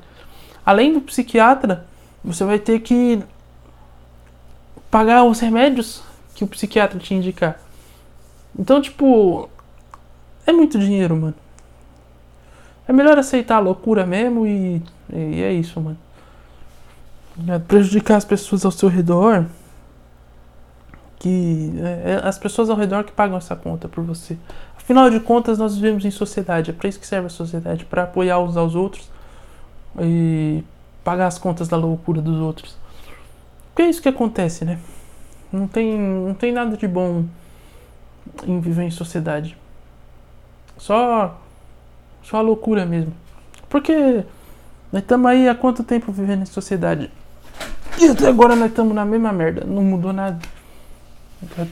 Além 0.64 0.92
do 0.92 1.00
psiquiatra, 1.00 1.86
você 2.24 2.44
vai 2.44 2.58
ter 2.58 2.80
que 2.80 3.22
pagar 4.90 5.24
os 5.24 5.40
remédios 5.40 6.02
que 6.34 6.42
o 6.42 6.46
psiquiatra 6.46 6.98
te 6.98 7.14
indicar. 7.14 7.60
Então, 8.58 8.80
tipo, 8.80 9.48
é 10.46 10.52
muito 10.52 10.78
dinheiro, 10.78 11.16
mano. 11.16 11.34
É 12.88 12.92
melhor 12.92 13.18
aceitar 13.18 13.56
a 13.56 13.60
loucura 13.60 14.06
mesmo 14.06 14.46
e, 14.46 14.82
e 15.12 15.42
é 15.42 15.52
isso, 15.52 15.80
mano. 15.80 15.98
Né, 17.36 17.58
prejudicar 17.58 18.16
as 18.16 18.24
pessoas 18.24 18.64
ao 18.64 18.70
seu 18.70 18.88
redor, 18.88 19.46
que 21.18 21.72
é, 21.78 22.12
é, 22.12 22.20
as 22.28 22.38
pessoas 22.38 22.70
ao 22.70 22.76
redor 22.76 23.04
que 23.04 23.12
pagam 23.12 23.36
essa 23.36 23.54
conta 23.54 23.88
por 23.88 24.02
você. 24.04 24.38
Afinal 24.86 25.10
de 25.10 25.18
contas, 25.18 25.58
nós 25.58 25.74
vivemos 25.74 26.04
em 26.04 26.12
sociedade, 26.12 26.70
é 26.70 26.72
para 26.72 26.88
isso 26.88 27.00
que 27.00 27.06
serve 27.08 27.26
a 27.26 27.28
sociedade, 27.28 27.84
para 27.84 28.04
apoiar 28.04 28.38
uns 28.38 28.56
aos 28.56 28.76
outros 28.76 29.10
e 29.98 30.62
pagar 31.02 31.26
as 31.26 31.38
contas 31.38 31.66
da 31.66 31.76
loucura 31.76 32.22
dos 32.22 32.36
outros. 32.36 32.76
Porque 33.70 33.82
é 33.82 33.90
isso 33.90 34.00
que 34.00 34.08
acontece, 34.08 34.64
né? 34.64 34.78
Não 35.52 35.66
tem, 35.66 35.98
não 35.98 36.34
tem 36.34 36.52
nada 36.52 36.76
de 36.76 36.86
bom 36.86 37.24
em 38.46 38.60
viver 38.60 38.84
em 38.84 38.90
sociedade. 38.92 39.58
Só 40.78 41.36
só 42.22 42.36
a 42.36 42.40
loucura 42.40 42.86
mesmo. 42.86 43.12
Porque 43.68 44.24
nós 44.92 45.02
estamos 45.02 45.28
aí 45.28 45.48
há 45.48 45.54
quanto 45.56 45.82
tempo 45.82 46.12
vivendo 46.12 46.42
em 46.42 46.46
sociedade? 46.46 47.10
E 47.98 48.06
até 48.06 48.28
agora 48.28 48.54
nós 48.54 48.70
estamos 48.70 48.94
na 48.94 49.04
mesma 49.04 49.32
merda, 49.32 49.64
não 49.66 49.82
mudou 49.82 50.12
nada. 50.12 50.38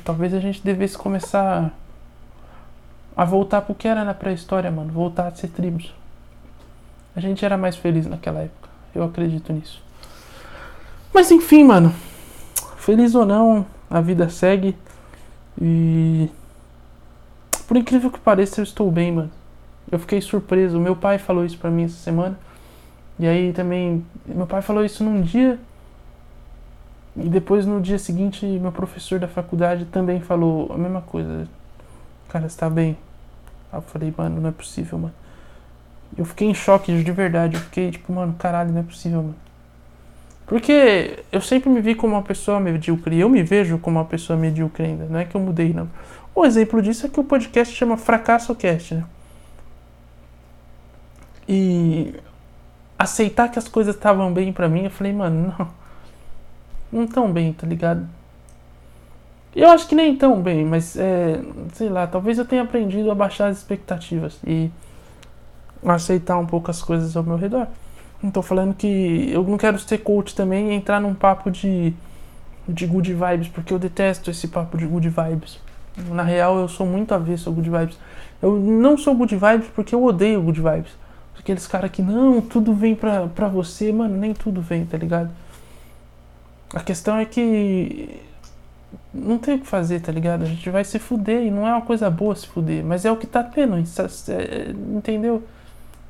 Talvez 0.05 0.34
a 0.34 0.40
gente 0.40 0.64
devesse 0.64 0.99
começar 0.99 1.72
a 3.16 3.25
voltar 3.25 3.62
pro 3.62 3.75
que 3.75 3.87
era 3.87 4.05
na 4.05 4.14
pré-história, 4.14 4.70
mano. 4.70 4.93
Voltar 4.93 5.28
a 5.28 5.34
ser 5.34 5.49
tribos. 5.49 5.94
A 7.14 7.20
gente 7.20 7.44
era 7.44 7.56
mais 7.56 7.76
feliz 7.76 8.06
naquela 8.06 8.40
época. 8.40 8.69
Eu 8.94 9.05
acredito 9.05 9.52
nisso. 9.52 9.82
Mas 11.12 11.31
enfim, 11.31 11.62
mano. 11.62 11.94
Feliz 12.77 13.15
ou 13.15 13.24
não, 13.24 13.65
a 13.88 14.00
vida 14.00 14.29
segue. 14.29 14.77
E. 15.60 16.29
Por 17.69 17.77
incrível 17.77 18.10
que 18.10 18.19
pareça, 18.19 18.60
eu 18.60 18.65
estou 18.65 18.91
bem, 18.91 19.12
mano. 19.12 19.31
Eu 19.91 19.98
fiquei 19.98 20.20
surpreso. 20.20 20.79
Meu 20.81 20.96
pai 20.96 21.19
falou 21.19 21.44
isso 21.44 21.56
pra 21.56 21.70
mim 21.70 21.84
essa 21.84 21.96
semana. 21.96 22.38
E 23.19 23.27
aí 23.27 23.53
também. 23.53 24.05
Meu 24.27 24.46
pai 24.46 24.60
falou 24.60 24.84
isso 24.84 25.05
num 25.05 25.22
dia. 25.22 25.58
E 27.17 27.29
depois 27.29 27.65
no 27.65 27.81
dia 27.81 27.98
seguinte, 27.98 28.44
meu 28.44 28.72
professor 28.72 29.20
da 29.20 29.29
faculdade 29.29 29.84
também 29.84 30.20
falou 30.20 30.72
a 30.72 30.77
mesma 30.77 31.00
coisa. 31.00 31.48
Cara, 32.29 32.46
está 32.46 32.69
bem. 32.69 32.96
Aí 33.74 33.78
eu 33.78 33.82
falei, 33.82 34.14
mano, 34.16 34.40
não 34.40 34.48
é 34.48 34.52
possível, 34.52 34.98
mano. 34.98 35.14
Eu 36.16 36.24
fiquei 36.24 36.48
em 36.48 36.54
choque 36.54 37.02
de 37.02 37.12
verdade. 37.12 37.56
Eu 37.56 37.60
fiquei 37.60 37.90
tipo, 37.90 38.12
mano, 38.12 38.34
caralho, 38.38 38.72
não 38.72 38.81
é 38.81 38.84
possível, 38.84 39.22
mano. 39.22 39.36
Porque 40.46 41.24
eu 41.32 41.40
sempre 41.40 41.69
me 41.70 41.81
vi 41.81 41.94
como 41.94 42.14
uma 42.14 42.22
pessoa 42.22 42.60
medíocre. 42.60 43.19
Eu 43.19 43.28
me 43.28 43.43
vejo 43.43 43.78
como 43.78 43.98
uma 43.98 44.04
pessoa 44.04 44.38
medíocre 44.38 44.84
ainda. 44.84 45.06
Não 45.06 45.19
é 45.19 45.24
que 45.24 45.34
eu 45.34 45.40
mudei, 45.40 45.72
não. 45.72 45.88
Um 46.36 46.44
exemplo 46.44 46.81
disso 46.81 47.06
é 47.06 47.08
que 47.08 47.19
o 47.19 47.24
podcast 47.24 47.74
chama 47.74 47.96
Fracasso 47.96 48.54
Cast, 48.54 48.94
né? 48.94 49.04
E 51.48 52.14
aceitar 52.98 53.50
que 53.50 53.58
as 53.58 53.69
coisas 53.69 53.94
estavam 53.94 54.32
bem 54.32 54.52
para 54.52 54.69
mim, 54.69 54.84
eu 54.84 54.90
falei, 54.90 55.12
mano, 55.12 55.54
não 55.58 55.84
não 56.94 57.06
tão 57.08 57.32
bem, 57.32 57.52
tá 57.52 57.66
ligado? 57.66 58.08
Eu 59.55 59.70
acho 59.70 59.87
que 59.87 59.94
nem 59.94 60.17
tão 60.17 60.43
bem, 60.43 60.65
mas 60.65 60.96
é, 60.96 61.41
sei 61.75 61.89
lá, 61.89 62.06
talvez 62.06 62.39
eu 62.39 62.44
tenha 62.44 62.63
aprendido 62.63 63.11
a 63.11 63.15
baixar 63.15 63.49
as 63.49 63.58
expectativas 63.58 64.39
e 64.44 64.69
aceitar 65.84 66.37
um 66.39 66.46
pouco 66.46 66.70
as 66.70 66.82
coisas 66.82 67.17
ao 67.17 67.23
meu 67.23 67.37
redor. 67.37 67.69
Não 68.20 68.31
tô 68.31 68.43
falando 68.43 68.75
que 68.75 69.31
eu 69.31 69.44
não 69.44 69.56
quero 69.56 69.79
ser 69.79 69.99
coach 69.99 70.34
também 70.34 70.70
e 70.70 70.75
entrar 70.75 71.01
num 71.01 71.15
papo 71.15 71.51
de, 71.51 71.94
de 72.67 72.87
good 72.87 73.13
vibes, 73.13 73.49
porque 73.49 73.73
eu 73.73 73.79
detesto 73.79 74.31
esse 74.31 74.49
papo 74.49 74.77
de 74.77 74.87
good 74.87 75.08
vibes. 75.08 75.61
Na 76.08 76.25
real, 76.25 76.58
eu 76.58 76.67
sou 76.67 76.87
muito 76.87 77.15
avesso 77.15 77.49
ao 77.49 77.55
good 77.55 77.70
vibes. 77.70 77.99
Eu 78.43 78.58
não 78.58 78.99
sou 78.99 79.15
good 79.15 79.37
vibes 79.37 79.69
porque 79.75 79.94
eu 79.94 80.03
odeio 80.03 80.43
good 80.43 80.61
vibes. 80.61 80.91
Aqueles 81.39 81.67
caras 81.67 81.91
que 81.91 82.03
não, 82.03 82.41
tudo 82.41 82.73
vem 82.75 82.94
pra, 82.94 83.29
pra 83.29 83.46
você, 83.46 83.93
mano, 83.93 84.17
nem 84.17 84.32
tudo 84.32 84.61
vem, 84.61 84.84
tá 84.84 84.96
ligado? 84.96 85.31
A 86.75 86.81
questão 86.81 87.19
é 87.19 87.25
que 87.25 88.20
não 89.13 89.39
tem 89.39 89.56
o 89.56 89.58
que 89.60 89.67
fazer, 89.67 90.01
tá 90.01 90.10
ligado? 90.10 90.43
A 90.43 90.46
gente 90.46 90.69
vai 90.70 90.84
se 90.84 90.98
fuder 90.98 91.43
e 91.43 91.51
não 91.51 91.67
é 91.67 91.72
uma 91.72 91.82
coisa 91.82 92.10
boa 92.10 92.34
se 92.34 92.46
fuder, 92.46 92.84
mas 92.84 93.05
é 93.05 93.10
o 93.10 93.17
que 93.17 93.27
tá 93.27 93.43
tendo, 93.43 93.77
é, 93.77 94.70
entendeu? 94.96 95.43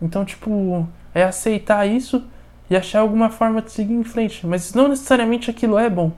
Então, 0.00 0.24
tipo, 0.24 0.86
é 1.14 1.22
aceitar 1.22 1.86
isso 1.86 2.22
e 2.68 2.76
achar 2.76 3.00
alguma 3.00 3.30
forma 3.30 3.62
de 3.62 3.70
seguir 3.70 3.94
em 3.94 4.04
frente. 4.04 4.46
Mas 4.46 4.74
não 4.74 4.88
necessariamente 4.88 5.50
aquilo 5.50 5.78
é 5.78 5.88
bom. 5.88 6.12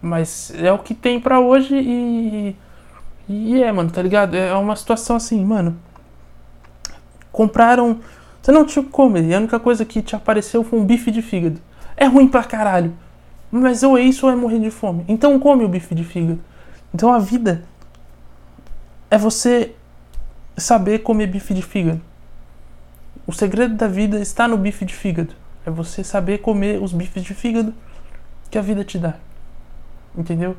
Mas 0.00 0.52
é 0.56 0.72
o 0.72 0.78
que 0.78 0.94
tem 0.94 1.18
para 1.20 1.40
hoje 1.40 1.74
e. 1.76 2.56
E 3.26 3.62
é, 3.62 3.72
mano, 3.72 3.90
tá 3.90 4.02
ligado? 4.02 4.36
É 4.36 4.54
uma 4.54 4.76
situação 4.76 5.16
assim, 5.16 5.42
mano. 5.44 5.76
Compraram. 7.32 8.00
Você 8.42 8.52
não 8.52 8.66
tinha 8.66 8.84
o. 8.84 9.28
E 9.28 9.34
a 9.34 9.38
única 9.38 9.58
coisa 9.58 9.84
que 9.84 10.02
te 10.02 10.14
apareceu 10.14 10.62
foi 10.62 10.78
um 10.78 10.84
bife 10.84 11.10
de 11.10 11.22
fígado. 11.22 11.58
É 11.96 12.04
ruim 12.06 12.28
pra 12.28 12.44
caralho. 12.44 12.92
Mas 13.56 13.84
ou 13.84 13.96
é 13.96 14.02
isso 14.02 14.26
ou 14.26 14.32
é 14.32 14.34
morrer 14.34 14.58
de 14.58 14.68
fome. 14.68 15.04
Então 15.06 15.38
come 15.38 15.64
o 15.64 15.68
bife 15.68 15.94
de 15.94 16.02
fígado. 16.02 16.40
Então 16.92 17.12
a 17.12 17.20
vida 17.20 17.62
é 19.08 19.16
você 19.16 19.72
saber 20.56 21.04
comer 21.04 21.28
bife 21.28 21.54
de 21.54 21.62
fígado. 21.62 22.00
O 23.24 23.32
segredo 23.32 23.76
da 23.76 23.86
vida 23.86 24.18
está 24.18 24.48
no 24.48 24.56
bife 24.56 24.84
de 24.84 24.92
fígado. 24.92 25.34
É 25.64 25.70
você 25.70 26.02
saber 26.02 26.38
comer 26.38 26.82
os 26.82 26.92
bifes 26.92 27.22
de 27.22 27.32
fígado 27.32 27.72
que 28.50 28.58
a 28.58 28.60
vida 28.60 28.82
te 28.82 28.98
dá. 28.98 29.14
Entendeu? 30.18 30.56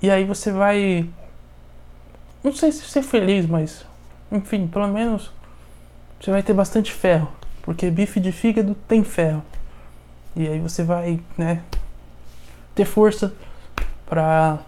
E 0.00 0.10
aí 0.10 0.24
você 0.24 0.50
vai. 0.50 1.06
Não 2.42 2.54
sei 2.54 2.72
se 2.72 2.84
ser 2.84 3.02
feliz, 3.02 3.44
mas. 3.44 3.84
Enfim, 4.32 4.66
pelo 4.66 4.88
menos. 4.88 5.30
Você 6.18 6.30
vai 6.30 6.42
ter 6.42 6.54
bastante 6.54 6.90
ferro. 6.90 7.30
Porque 7.60 7.90
bife 7.90 8.18
de 8.18 8.32
fígado 8.32 8.74
tem 8.88 9.04
ferro. 9.04 9.42
E 10.34 10.48
aí 10.48 10.58
você 10.58 10.82
vai, 10.82 11.20
né? 11.36 11.62
Ter 12.78 12.84
força 12.84 13.34
pra 14.06 14.60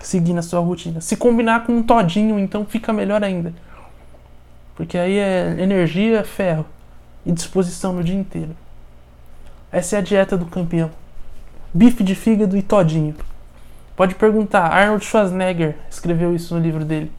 seguir 0.00 0.32
na 0.32 0.42
sua 0.42 0.58
rotina. 0.58 1.00
Se 1.00 1.16
combinar 1.16 1.64
com 1.64 1.76
um 1.76 1.80
todinho, 1.84 2.36
então 2.36 2.66
fica 2.66 2.92
melhor 2.92 3.22
ainda. 3.22 3.54
Porque 4.74 4.98
aí 4.98 5.16
é 5.16 5.54
energia, 5.60 6.24
ferro 6.24 6.66
e 7.24 7.30
disposição 7.30 7.92
no 7.92 8.02
dia 8.02 8.16
inteiro. 8.16 8.56
Essa 9.70 9.94
é 9.94 9.98
a 10.00 10.02
dieta 10.02 10.36
do 10.36 10.46
campeão. 10.46 10.90
Bife 11.72 12.02
de 12.02 12.16
fígado 12.16 12.56
e 12.56 12.62
todinho. 12.62 13.14
Pode 13.94 14.16
perguntar, 14.16 14.66
Arnold 14.66 15.04
Schwarzenegger 15.04 15.76
escreveu 15.88 16.34
isso 16.34 16.56
no 16.56 16.60
livro 16.60 16.84
dele. 16.84 17.12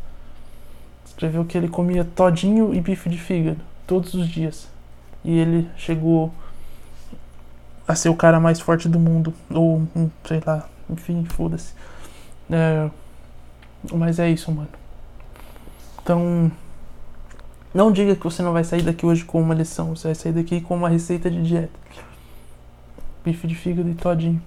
Escreveu 1.06 1.46
que 1.46 1.58
ele 1.58 1.70
comia 1.70 2.04
todinho 2.04 2.74
e 2.74 2.82
bife 2.82 3.10
de 3.10 3.18
fígado 3.18 3.62
todos 3.88 4.14
os 4.14 4.28
dias. 4.28 4.68
E 5.24 5.40
ele 5.40 5.70
chegou 5.78 6.34
a 7.88 7.96
ser 7.96 8.10
o 8.10 8.16
cara 8.16 8.40
mais 8.40 8.60
forte 8.60 8.88
do 8.88 9.00
mundo. 9.00 9.34
Ou, 9.50 9.88
sei 10.25 10.42
lá, 10.46 10.68
enfim, 10.90 11.25
foda-se. 11.25 11.74
É, 12.52 12.90
mas 13.94 14.20
é 14.20 14.30
isso, 14.30 14.52
mano. 14.52 14.70
Então, 16.02 16.52
não 17.74 17.92
diga 17.92 18.16
que 18.16 18.24
você 18.24 18.42
não 18.42 18.54
vai 18.54 18.63
sair 18.63 18.82
daqui 18.82 19.06
hoje 19.06 19.24
com 19.25 19.42
uma 19.42 19.56
lição, 19.56 19.96
você 19.96 20.10
vai 20.10 20.16
sair 20.16 20.34
daqui 20.34 20.62
com 20.62 20.75
uma 20.75 20.90
receita 20.90 21.30
de 21.30 21.42
dieta. 21.42 21.80
Bife 23.24 23.48
de 23.48 23.56
fígado 23.56 23.90
e 23.90 23.96
todinho. 23.96 24.42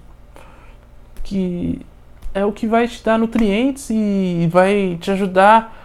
Que 1.23 1.85
é 2.33 2.45
o 2.45 2.51
que 2.51 2.67
vai 2.67 2.87
te 2.87 3.03
dar 3.03 3.17
nutrientes 3.17 3.89
e 3.89 4.47
vai 4.51 4.97
te 5.01 5.11
ajudar 5.11 5.75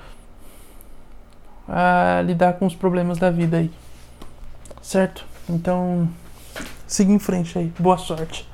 a 1.66 2.22
lidar 2.24 2.54
com 2.54 2.66
os 2.66 2.74
problemas 2.74 3.18
da 3.18 3.30
vida 3.30 3.56
aí. 3.56 3.70
Certo? 4.82 5.24
Então, 5.48 6.08
siga 6.94 7.12
em 7.12 7.18
frente 7.18 7.58
aí. 7.58 7.72
Boa 7.78 7.98
sorte. 7.98 8.48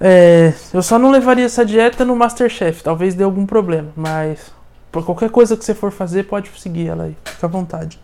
É, 0.00 0.52
eu 0.74 0.82
só 0.82 0.98
não 0.98 1.10
levaria 1.10 1.44
essa 1.44 1.64
dieta 1.64 2.04
no 2.04 2.16
Masterchef, 2.16 2.82
talvez 2.82 3.14
dê 3.14 3.22
algum 3.22 3.46
problema, 3.46 3.92
mas 3.94 4.52
por 4.90 5.04
qualquer 5.04 5.30
coisa 5.30 5.56
que 5.56 5.64
você 5.64 5.74
for 5.74 5.90
fazer, 5.90 6.24
pode 6.24 6.50
seguir 6.60 6.88
ela 6.88 7.04
aí. 7.04 7.16
Fica 7.24 7.46
à 7.46 7.48
vontade. 7.48 7.98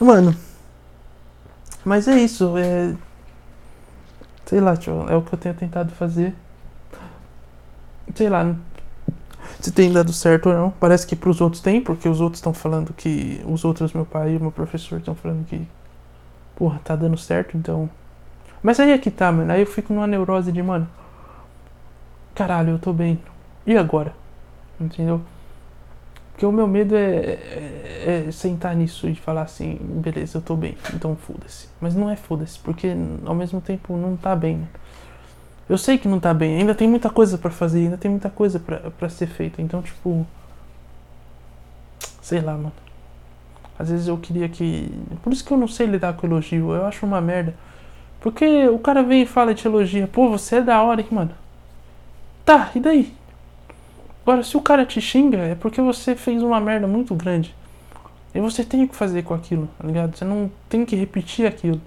Mano. 0.00 0.34
Mas 1.84 2.08
é 2.08 2.16
isso. 2.18 2.56
É. 2.56 2.94
Sei 4.46 4.60
lá, 4.60 4.76
tio, 4.76 5.06
é 5.08 5.14
o 5.14 5.22
que 5.22 5.34
eu 5.34 5.38
tenho 5.38 5.54
tentado 5.54 5.92
fazer. 5.92 6.34
Sei 8.14 8.28
lá. 8.28 8.56
Se 9.60 9.70
tem 9.70 9.92
dado 9.92 10.12
certo 10.12 10.48
ou 10.48 10.54
não. 10.54 10.70
Parece 10.70 11.06
que 11.06 11.14
pros 11.14 11.40
outros 11.40 11.60
tem, 11.60 11.80
porque 11.80 12.08
os 12.08 12.20
outros 12.20 12.38
estão 12.38 12.54
falando 12.54 12.92
que. 12.94 13.42
Os 13.46 13.64
outros, 13.64 13.92
meu 13.92 14.06
pai 14.06 14.36
e 14.36 14.38
meu 14.38 14.50
professor, 14.50 14.98
estão 14.98 15.14
falando 15.14 15.44
que. 15.46 15.66
Porra, 16.56 16.80
tá 16.84 16.94
dando 16.96 17.16
certo, 17.16 17.56
então. 17.56 17.88
Mas 18.62 18.80
aí 18.80 18.92
é 18.92 18.98
que 18.98 19.10
tá, 19.10 19.30
mano. 19.30 19.52
Aí 19.52 19.60
eu 19.60 19.66
fico 19.66 19.92
numa 19.92 20.06
neurose 20.06 20.52
de, 20.52 20.62
mano. 20.62 20.88
Caralho, 22.34 22.70
eu 22.70 22.78
tô 22.78 22.92
bem. 22.92 23.20
E 23.66 23.76
agora? 23.76 24.12
entendeu? 24.80 25.20
Porque 26.32 26.44
o 26.44 26.50
meu 26.50 26.66
medo 26.66 26.96
é, 26.96 27.06
é, 27.06 28.24
é, 28.26 28.32
sentar 28.32 28.74
nisso 28.74 29.08
e 29.08 29.14
falar 29.14 29.42
assim, 29.42 29.78
beleza, 29.80 30.38
eu 30.38 30.42
tô 30.42 30.56
bem, 30.56 30.76
então 30.92 31.14
foda-se. 31.14 31.68
Mas 31.80 31.94
não 31.94 32.10
é 32.10 32.16
foda-se, 32.16 32.58
porque 32.58 32.88
ao 33.24 33.34
mesmo 33.34 33.60
tempo 33.60 33.96
não 33.96 34.16
tá 34.16 34.34
bem. 34.34 34.56
Né? 34.58 34.66
Eu 35.68 35.78
sei 35.78 35.96
que 35.96 36.08
não 36.08 36.18
tá 36.18 36.34
bem, 36.34 36.58
ainda 36.58 36.74
tem 36.74 36.88
muita 36.88 37.08
coisa 37.08 37.38
para 37.38 37.50
fazer, 37.50 37.80
ainda 37.80 37.96
tem 37.96 38.10
muita 38.10 38.28
coisa 38.28 38.58
para 38.58 39.08
ser 39.08 39.26
feita. 39.26 39.62
Então, 39.62 39.80
tipo. 39.80 40.26
Sei 42.20 42.40
lá, 42.40 42.54
mano. 42.54 42.72
Às 43.78 43.90
vezes 43.90 44.08
eu 44.08 44.16
queria 44.16 44.48
que. 44.48 44.90
Por 45.22 45.32
isso 45.32 45.44
que 45.44 45.52
eu 45.52 45.56
não 45.56 45.68
sei 45.68 45.86
lidar 45.86 46.14
com 46.14 46.26
elogio, 46.26 46.72
eu 46.72 46.86
acho 46.86 47.04
uma 47.04 47.20
merda. 47.20 47.54
Porque 48.20 48.68
o 48.68 48.78
cara 48.78 49.02
vem 49.02 49.22
e 49.22 49.26
fala 49.26 49.52
de 49.54 49.66
elogia, 49.66 50.06
pô, 50.06 50.30
você 50.30 50.56
é 50.56 50.62
da 50.62 50.82
hora, 50.82 51.00
hein, 51.00 51.06
mano. 51.10 51.32
Tá, 52.44 52.70
e 52.74 52.80
daí? 52.80 53.12
Agora, 54.22 54.42
se 54.42 54.56
o 54.56 54.60
cara 54.62 54.86
te 54.86 55.00
xinga, 55.00 55.38
é 55.38 55.54
porque 55.54 55.80
você 55.82 56.14
fez 56.14 56.42
uma 56.42 56.58
merda 56.58 56.86
muito 56.86 57.14
grande. 57.14 57.54
E 58.34 58.40
você 58.40 58.64
tem 58.64 58.86
que 58.86 58.96
fazer 58.96 59.22
com 59.22 59.34
aquilo, 59.34 59.68
tá 59.78 59.86
ligado? 59.86 60.16
Você 60.16 60.24
não 60.24 60.50
tem 60.68 60.84
que 60.84 60.96
repetir 60.96 61.46
aquilo. 61.46 61.80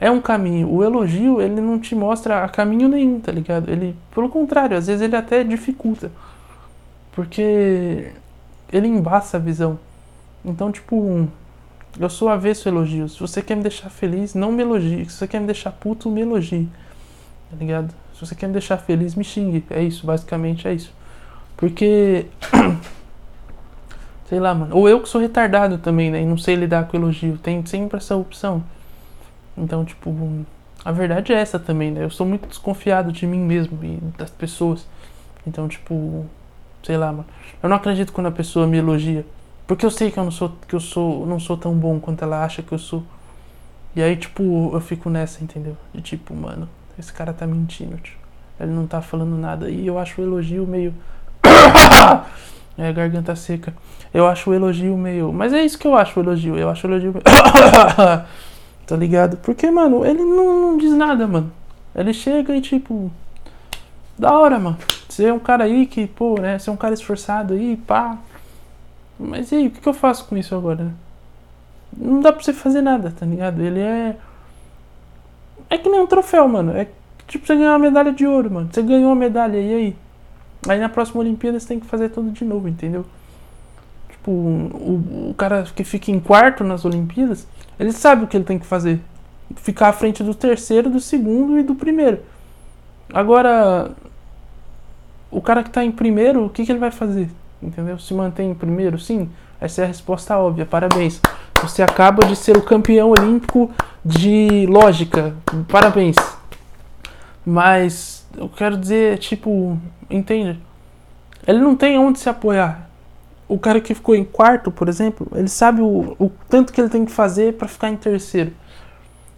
É 0.00 0.10
um 0.10 0.20
caminho. 0.20 0.70
O 0.70 0.84
elogio, 0.84 1.40
ele 1.40 1.60
não 1.60 1.78
te 1.78 1.94
mostra 1.94 2.44
a 2.44 2.48
caminho 2.48 2.88
nenhum, 2.88 3.20
tá 3.20 3.32
ligado? 3.32 3.68
Ele, 3.70 3.96
pelo 4.14 4.28
contrário, 4.28 4.76
às 4.76 4.86
vezes 4.86 5.02
ele 5.02 5.16
até 5.16 5.42
dificulta. 5.42 6.10
Porque 7.12 8.12
ele 8.72 8.86
embaça 8.86 9.36
a 9.36 9.40
visão. 9.40 9.78
Então, 10.44 10.70
tipo, 10.70 11.28
eu 11.98 12.10
sou 12.10 12.28
avesso 12.28 12.68
a 12.68 12.72
elogios. 12.72 13.14
Se 13.14 13.20
você 13.20 13.40
quer 13.40 13.56
me 13.56 13.62
deixar 13.62 13.88
feliz, 13.88 14.34
não 14.34 14.52
me 14.52 14.62
elogie. 14.62 15.04
Se 15.06 15.12
você 15.12 15.28
quer 15.28 15.40
me 15.40 15.46
deixar 15.46 15.72
puto, 15.72 16.10
me 16.10 16.20
elogie. 16.20 16.68
Tá 17.50 17.56
ligado? 17.56 17.94
Se 18.12 18.20
você 18.20 18.34
quer 18.34 18.46
me 18.46 18.52
deixar 18.52 18.76
feliz, 18.78 19.14
me 19.14 19.24
xingue. 19.24 19.64
É 19.70 19.82
isso, 19.82 20.06
basicamente 20.06 20.66
é 20.66 20.74
isso. 20.74 20.92
Porque. 21.56 22.26
Sei 24.28 24.40
lá, 24.40 24.54
mano. 24.54 24.76
Ou 24.76 24.88
eu 24.88 25.00
que 25.00 25.08
sou 25.08 25.20
retardado 25.20 25.78
também, 25.78 26.10
né? 26.10 26.22
E 26.22 26.26
não 26.26 26.38
sei 26.38 26.56
lidar 26.56 26.88
com 26.88 26.96
elogio. 26.96 27.38
Tem 27.38 27.64
sempre 27.66 27.98
essa 27.98 28.16
opção. 28.16 28.64
Então, 29.56 29.84
tipo. 29.84 30.44
A 30.84 30.92
verdade 30.92 31.32
é 31.32 31.36
essa 31.36 31.58
também, 31.58 31.90
né? 31.90 32.04
Eu 32.04 32.10
sou 32.10 32.26
muito 32.26 32.48
desconfiado 32.48 33.12
de 33.12 33.26
mim 33.26 33.38
mesmo 33.38 33.78
e 33.82 33.96
das 34.18 34.30
pessoas. 34.30 34.86
Então, 35.46 35.68
tipo. 35.68 36.26
Sei 36.82 36.96
lá, 36.96 37.12
mano. 37.12 37.26
Eu 37.62 37.68
não 37.68 37.76
acredito 37.76 38.12
quando 38.12 38.26
a 38.26 38.32
pessoa 38.32 38.66
me 38.66 38.78
elogia. 38.78 39.24
Porque 39.66 39.84
eu 39.84 39.90
sei 39.90 40.10
que 40.10 40.18
eu 40.18 40.24
não 40.24 40.30
sou, 40.30 40.52
que 40.68 40.74
eu 40.74 40.80
sou, 40.80 41.26
não 41.26 41.40
sou 41.40 41.56
tão 41.56 41.74
bom 41.74 41.98
quanto 41.98 42.22
ela 42.22 42.44
acha 42.44 42.62
que 42.62 42.72
eu 42.72 42.78
sou. 42.78 43.02
E 43.96 44.02
aí, 44.02 44.16
tipo, 44.16 44.70
eu 44.72 44.80
fico 44.80 45.08
nessa, 45.08 45.42
entendeu? 45.42 45.76
De 45.92 46.02
tipo, 46.02 46.34
mano, 46.34 46.68
esse 46.98 47.12
cara 47.12 47.32
tá 47.32 47.46
mentindo, 47.46 47.96
tio. 47.98 48.18
Ele 48.58 48.70
não 48.70 48.86
tá 48.86 49.00
falando 49.00 49.36
nada. 49.36 49.70
E 49.70 49.86
eu 49.86 49.98
acho 49.98 50.20
o 50.20 50.24
elogio 50.24 50.66
meio 50.66 50.94
é, 52.78 52.92
garganta 52.92 53.34
seca. 53.34 53.74
Eu 54.12 54.26
acho 54.26 54.50
o 54.50 54.54
elogio 54.54 54.96
meio. 54.96 55.32
Mas 55.32 55.52
é 55.52 55.64
isso 55.64 55.78
que 55.78 55.86
eu 55.86 55.96
acho 55.96 56.18
o 56.18 56.22
elogio. 56.22 56.56
Eu 56.56 56.68
acho 56.68 56.86
o 56.86 56.90
elogio 56.90 57.12
meio. 57.12 57.24
tá 58.86 58.96
ligado? 58.96 59.36
Porque, 59.38 59.70
mano, 59.70 60.04
ele 60.04 60.22
não, 60.22 60.72
não, 60.72 60.78
diz 60.78 60.92
nada, 60.92 61.26
mano. 61.26 61.52
Ele 61.94 62.12
chega 62.12 62.54
e, 62.54 62.60
tipo. 62.60 63.10
Da 64.18 64.38
hora, 64.38 64.58
mano. 64.58 64.78
Você 65.08 65.26
é 65.26 65.32
um 65.32 65.38
cara 65.38 65.64
aí 65.64 65.86
que, 65.86 66.06
pô, 66.06 66.38
né? 66.40 66.58
Você 66.58 66.70
é 66.70 66.72
um 66.72 66.76
cara 66.76 66.94
esforçado 66.94 67.54
aí, 67.54 67.76
pá. 67.76 68.18
Mas 69.18 69.52
e 69.52 69.56
aí, 69.56 69.66
o 69.68 69.70
que, 69.70 69.86
eu 69.86 69.94
faço 69.94 70.26
com 70.26 70.36
isso 70.36 70.54
agora? 70.54 70.92
Não 71.96 72.20
dá 72.20 72.32
pra 72.32 72.42
você 72.42 72.52
fazer 72.52 72.82
nada, 72.82 73.12
tá 73.16 73.24
ligado? 73.24 73.62
Ele 73.62 73.80
é. 73.80 74.16
É 75.70 75.78
que 75.78 75.88
nem 75.88 76.00
um 76.00 76.06
troféu, 76.06 76.48
mano. 76.48 76.76
É 76.76 76.88
tipo 77.26 77.46
você 77.46 77.54
ganhar 77.54 77.72
uma 77.72 77.78
medalha 77.78 78.12
de 78.12 78.26
ouro, 78.26 78.50
mano. 78.50 78.68
Você 78.72 78.82
ganhou 78.82 79.10
uma 79.10 79.16
medalha, 79.16 79.58
e 79.58 79.74
aí? 79.74 79.96
Aí 80.68 80.78
na 80.78 80.88
próxima 80.88 81.20
Olimpíada 81.20 81.60
você 81.60 81.68
tem 81.68 81.80
que 81.80 81.86
fazer 81.86 82.08
tudo 82.08 82.30
de 82.30 82.44
novo, 82.44 82.68
entendeu? 82.68 83.04
Tipo, 84.08 84.30
o, 84.30 85.30
o 85.30 85.34
cara 85.34 85.64
que 85.64 85.84
fica 85.84 86.10
em 86.10 86.18
quarto 86.18 86.64
nas 86.64 86.84
Olimpíadas, 86.84 87.46
ele 87.78 87.92
sabe 87.92 88.24
o 88.24 88.26
que 88.26 88.36
ele 88.36 88.44
tem 88.44 88.58
que 88.58 88.66
fazer. 88.66 89.00
Ficar 89.56 89.88
à 89.88 89.92
frente 89.92 90.22
do 90.22 90.34
terceiro, 90.34 90.90
do 90.90 91.00
segundo 91.00 91.58
e 91.58 91.62
do 91.62 91.74
primeiro. 91.74 92.20
Agora, 93.12 93.92
o 95.30 95.40
cara 95.40 95.62
que 95.62 95.68
está 95.68 95.84
em 95.84 95.92
primeiro, 95.92 96.46
o 96.46 96.50
que, 96.50 96.64
que 96.64 96.72
ele 96.72 96.78
vai 96.78 96.90
fazer? 96.90 97.28
Entendeu? 97.64 97.98
Se 97.98 98.12
mantém 98.12 98.50
em 98.50 98.54
primeiro, 98.54 98.98
sim. 98.98 99.30
Essa 99.60 99.82
é 99.82 99.84
a 99.84 99.88
resposta 99.88 100.36
óbvia. 100.36 100.66
Parabéns. 100.66 101.20
Você 101.62 101.82
acaba 101.82 102.26
de 102.26 102.36
ser 102.36 102.56
o 102.56 102.62
campeão 102.62 103.10
olímpico 103.10 103.70
de 104.04 104.66
lógica. 104.66 105.34
Parabéns. 105.68 106.16
Mas 107.44 108.26
eu 108.36 108.48
quero 108.48 108.76
dizer, 108.76 109.18
tipo, 109.18 109.78
entende? 110.10 110.60
Ele 111.46 111.58
não 111.58 111.74
tem 111.74 111.98
onde 111.98 112.18
se 112.18 112.28
apoiar. 112.28 112.88
o 113.46 113.58
cara 113.58 113.80
que 113.80 113.94
ficou 113.94 114.14
em 114.14 114.24
quarto, 114.24 114.70
por 114.70 114.88
exemplo, 114.88 115.26
ele 115.34 115.48
sabe 115.48 115.80
o, 115.82 116.16
o 116.18 116.30
tanto 116.48 116.72
que 116.72 116.80
ele 116.80 116.88
tem 116.88 117.04
que 117.04 117.12
fazer 117.12 117.54
para 117.54 117.68
ficar 117.68 117.90
em 117.90 117.96
terceiro. 117.96 118.52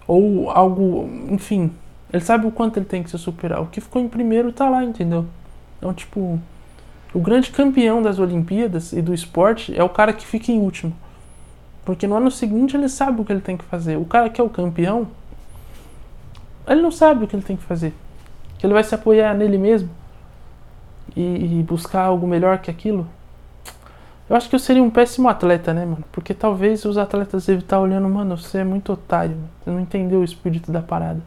Ou 0.06 0.50
algo, 0.50 1.08
enfim, 1.28 1.72
ele 2.12 2.24
sabe 2.24 2.46
o 2.46 2.50
quanto 2.50 2.78
ele 2.78 2.86
tem 2.86 3.02
que 3.02 3.10
se 3.10 3.18
superar. 3.18 3.60
O 3.60 3.66
que 3.66 3.80
ficou 3.80 4.00
em 4.00 4.08
primeiro 4.08 4.52
tá 4.52 4.68
lá, 4.68 4.84
entendeu? 4.84 5.26
Então, 5.78 5.92
tipo, 5.92 6.40
o 7.16 7.18
grande 7.18 7.50
campeão 7.50 8.02
das 8.02 8.18
Olimpíadas 8.18 8.92
e 8.92 9.00
do 9.00 9.14
esporte 9.14 9.74
é 9.74 9.82
o 9.82 9.88
cara 9.88 10.12
que 10.12 10.26
fica 10.26 10.52
em 10.52 10.60
último. 10.60 10.92
Porque 11.82 12.06
no 12.06 12.14
ano 12.14 12.30
seguinte 12.30 12.76
ele 12.76 12.90
sabe 12.90 13.22
o 13.22 13.24
que 13.24 13.32
ele 13.32 13.40
tem 13.40 13.56
que 13.56 13.64
fazer. 13.64 13.96
O 13.96 14.04
cara 14.04 14.28
que 14.28 14.38
é 14.38 14.44
o 14.44 14.50
campeão, 14.50 15.08
ele 16.68 16.82
não 16.82 16.90
sabe 16.90 17.24
o 17.24 17.26
que 17.26 17.34
ele 17.34 17.42
tem 17.42 17.56
que 17.56 17.62
fazer. 17.62 17.94
Que 18.58 18.66
ele 18.66 18.74
vai 18.74 18.84
se 18.84 18.94
apoiar 18.94 19.32
nele 19.32 19.56
mesmo 19.56 19.88
e, 21.16 21.60
e 21.60 21.62
buscar 21.62 22.02
algo 22.02 22.26
melhor 22.26 22.58
que 22.58 22.70
aquilo. 22.70 23.08
Eu 24.28 24.36
acho 24.36 24.50
que 24.50 24.54
eu 24.54 24.60
seria 24.60 24.82
um 24.82 24.90
péssimo 24.90 25.26
atleta, 25.30 25.72
né, 25.72 25.86
mano? 25.86 26.04
Porque 26.12 26.34
talvez 26.34 26.84
os 26.84 26.98
atletas 26.98 27.46
devem 27.46 27.62
estar 27.62 27.80
olhando, 27.80 28.10
mano, 28.10 28.36
você 28.36 28.58
é 28.58 28.64
muito 28.64 28.92
otário, 28.92 29.38
você 29.64 29.70
não 29.70 29.80
entendeu 29.80 30.20
o 30.20 30.24
espírito 30.24 30.70
da 30.70 30.82
parada. 30.82 31.22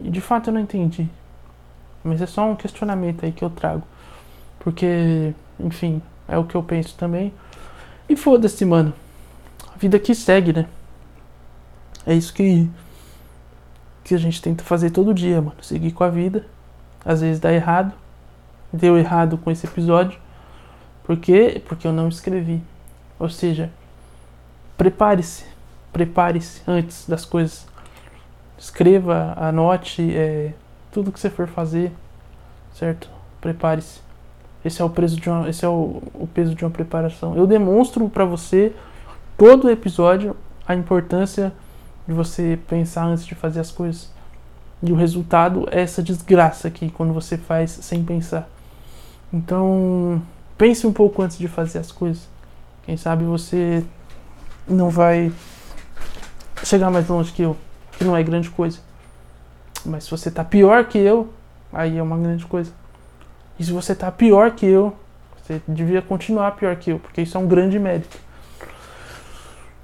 E 0.00 0.08
de 0.08 0.20
fato 0.20 0.50
eu 0.50 0.54
não 0.54 0.60
entendi. 0.60 1.08
Mas 2.04 2.22
é 2.22 2.26
só 2.26 2.48
um 2.48 2.54
questionamento 2.54 3.24
aí 3.24 3.32
que 3.32 3.42
eu 3.42 3.50
trago. 3.50 3.82
Porque, 4.64 5.34
enfim, 5.60 6.00
é 6.26 6.38
o 6.38 6.44
que 6.44 6.54
eu 6.54 6.62
penso 6.62 6.96
também. 6.96 7.32
E 8.08 8.16
foda-se, 8.16 8.64
mano. 8.64 8.94
A 9.72 9.78
vida 9.78 9.98
que 9.98 10.14
segue, 10.14 10.54
né? 10.54 10.66
É 12.06 12.14
isso 12.14 12.32
que 12.32 12.68
que 14.02 14.14
a 14.14 14.18
gente 14.18 14.40
tenta 14.40 14.62
fazer 14.62 14.90
todo 14.90 15.14
dia, 15.14 15.40
mano. 15.40 15.56
Seguir 15.62 15.92
com 15.92 16.04
a 16.04 16.10
vida. 16.10 16.46
Às 17.04 17.20
vezes 17.22 17.40
dá 17.40 17.52
errado. 17.52 17.92
Deu 18.72 18.98
errado 18.98 19.38
com 19.38 19.50
esse 19.50 19.66
episódio. 19.66 20.18
Por 21.04 21.16
quê? 21.16 21.62
Porque 21.66 21.86
eu 21.86 21.92
não 21.92 22.08
escrevi. 22.08 22.62
Ou 23.18 23.30
seja, 23.30 23.70
prepare-se. 24.76 25.44
Prepare-se 25.92 26.62
antes 26.66 27.08
das 27.08 27.24
coisas. 27.24 27.66
Escreva, 28.58 29.34
anote 29.36 30.14
é, 30.14 30.52
tudo 30.92 31.12
que 31.12 31.18
você 31.20 31.30
for 31.30 31.46
fazer, 31.46 31.92
certo? 32.72 33.10
Prepare-se. 33.40 34.00
Esse 34.64 34.80
é 34.80 34.84
o 34.84 34.90
peso 34.90 35.20
de 35.20 35.28
uma, 35.28 35.48
esse 35.48 35.64
é 35.64 35.68
o, 35.68 36.02
o 36.14 36.28
peso 36.32 36.54
de 36.54 36.64
uma 36.64 36.70
preparação. 36.70 37.36
Eu 37.36 37.46
demonstro 37.46 38.08
para 38.08 38.24
você 38.24 38.72
todo 39.36 39.70
episódio 39.70 40.36
a 40.66 40.74
importância 40.74 41.52
de 42.06 42.14
você 42.14 42.58
pensar 42.68 43.04
antes 43.04 43.26
de 43.26 43.34
fazer 43.34 43.60
as 43.60 43.70
coisas. 43.70 44.12
E 44.82 44.92
o 44.92 44.94
resultado 44.94 45.68
é 45.70 45.80
essa 45.82 46.02
desgraça 46.02 46.68
aqui 46.68 46.90
quando 46.90 47.12
você 47.12 47.36
faz 47.36 47.70
sem 47.70 48.02
pensar. 48.04 48.48
Então, 49.32 50.22
Pense 50.56 50.86
um 50.86 50.92
pouco 50.92 51.20
antes 51.20 51.36
de 51.36 51.48
fazer 51.48 51.78
as 51.78 51.90
coisas. 51.90 52.28
Quem 52.84 52.96
sabe 52.96 53.24
você 53.24 53.84
não 54.68 54.88
vai 54.88 55.32
chegar 56.62 56.90
mais 56.90 57.08
longe 57.08 57.32
que 57.32 57.42
eu, 57.42 57.56
que 57.98 58.04
não 58.04 58.16
é 58.16 58.22
grande 58.22 58.48
coisa. 58.50 58.78
Mas 59.84 60.04
se 60.04 60.10
você 60.10 60.30
tá 60.30 60.44
pior 60.44 60.84
que 60.84 60.96
eu, 60.96 61.32
aí 61.72 61.98
é 61.98 62.02
uma 62.02 62.16
grande 62.16 62.46
coisa. 62.46 62.72
E 63.58 63.64
se 63.64 63.72
você 63.72 63.94
tá 63.94 64.10
pior 64.10 64.52
que 64.52 64.66
eu, 64.66 64.94
você 65.42 65.60
devia 65.68 66.02
continuar 66.02 66.52
pior 66.52 66.74
que 66.76 66.90
eu, 66.90 66.98
porque 66.98 67.22
isso 67.22 67.36
é 67.36 67.40
um 67.40 67.46
grande 67.46 67.78
mérito. 67.78 68.18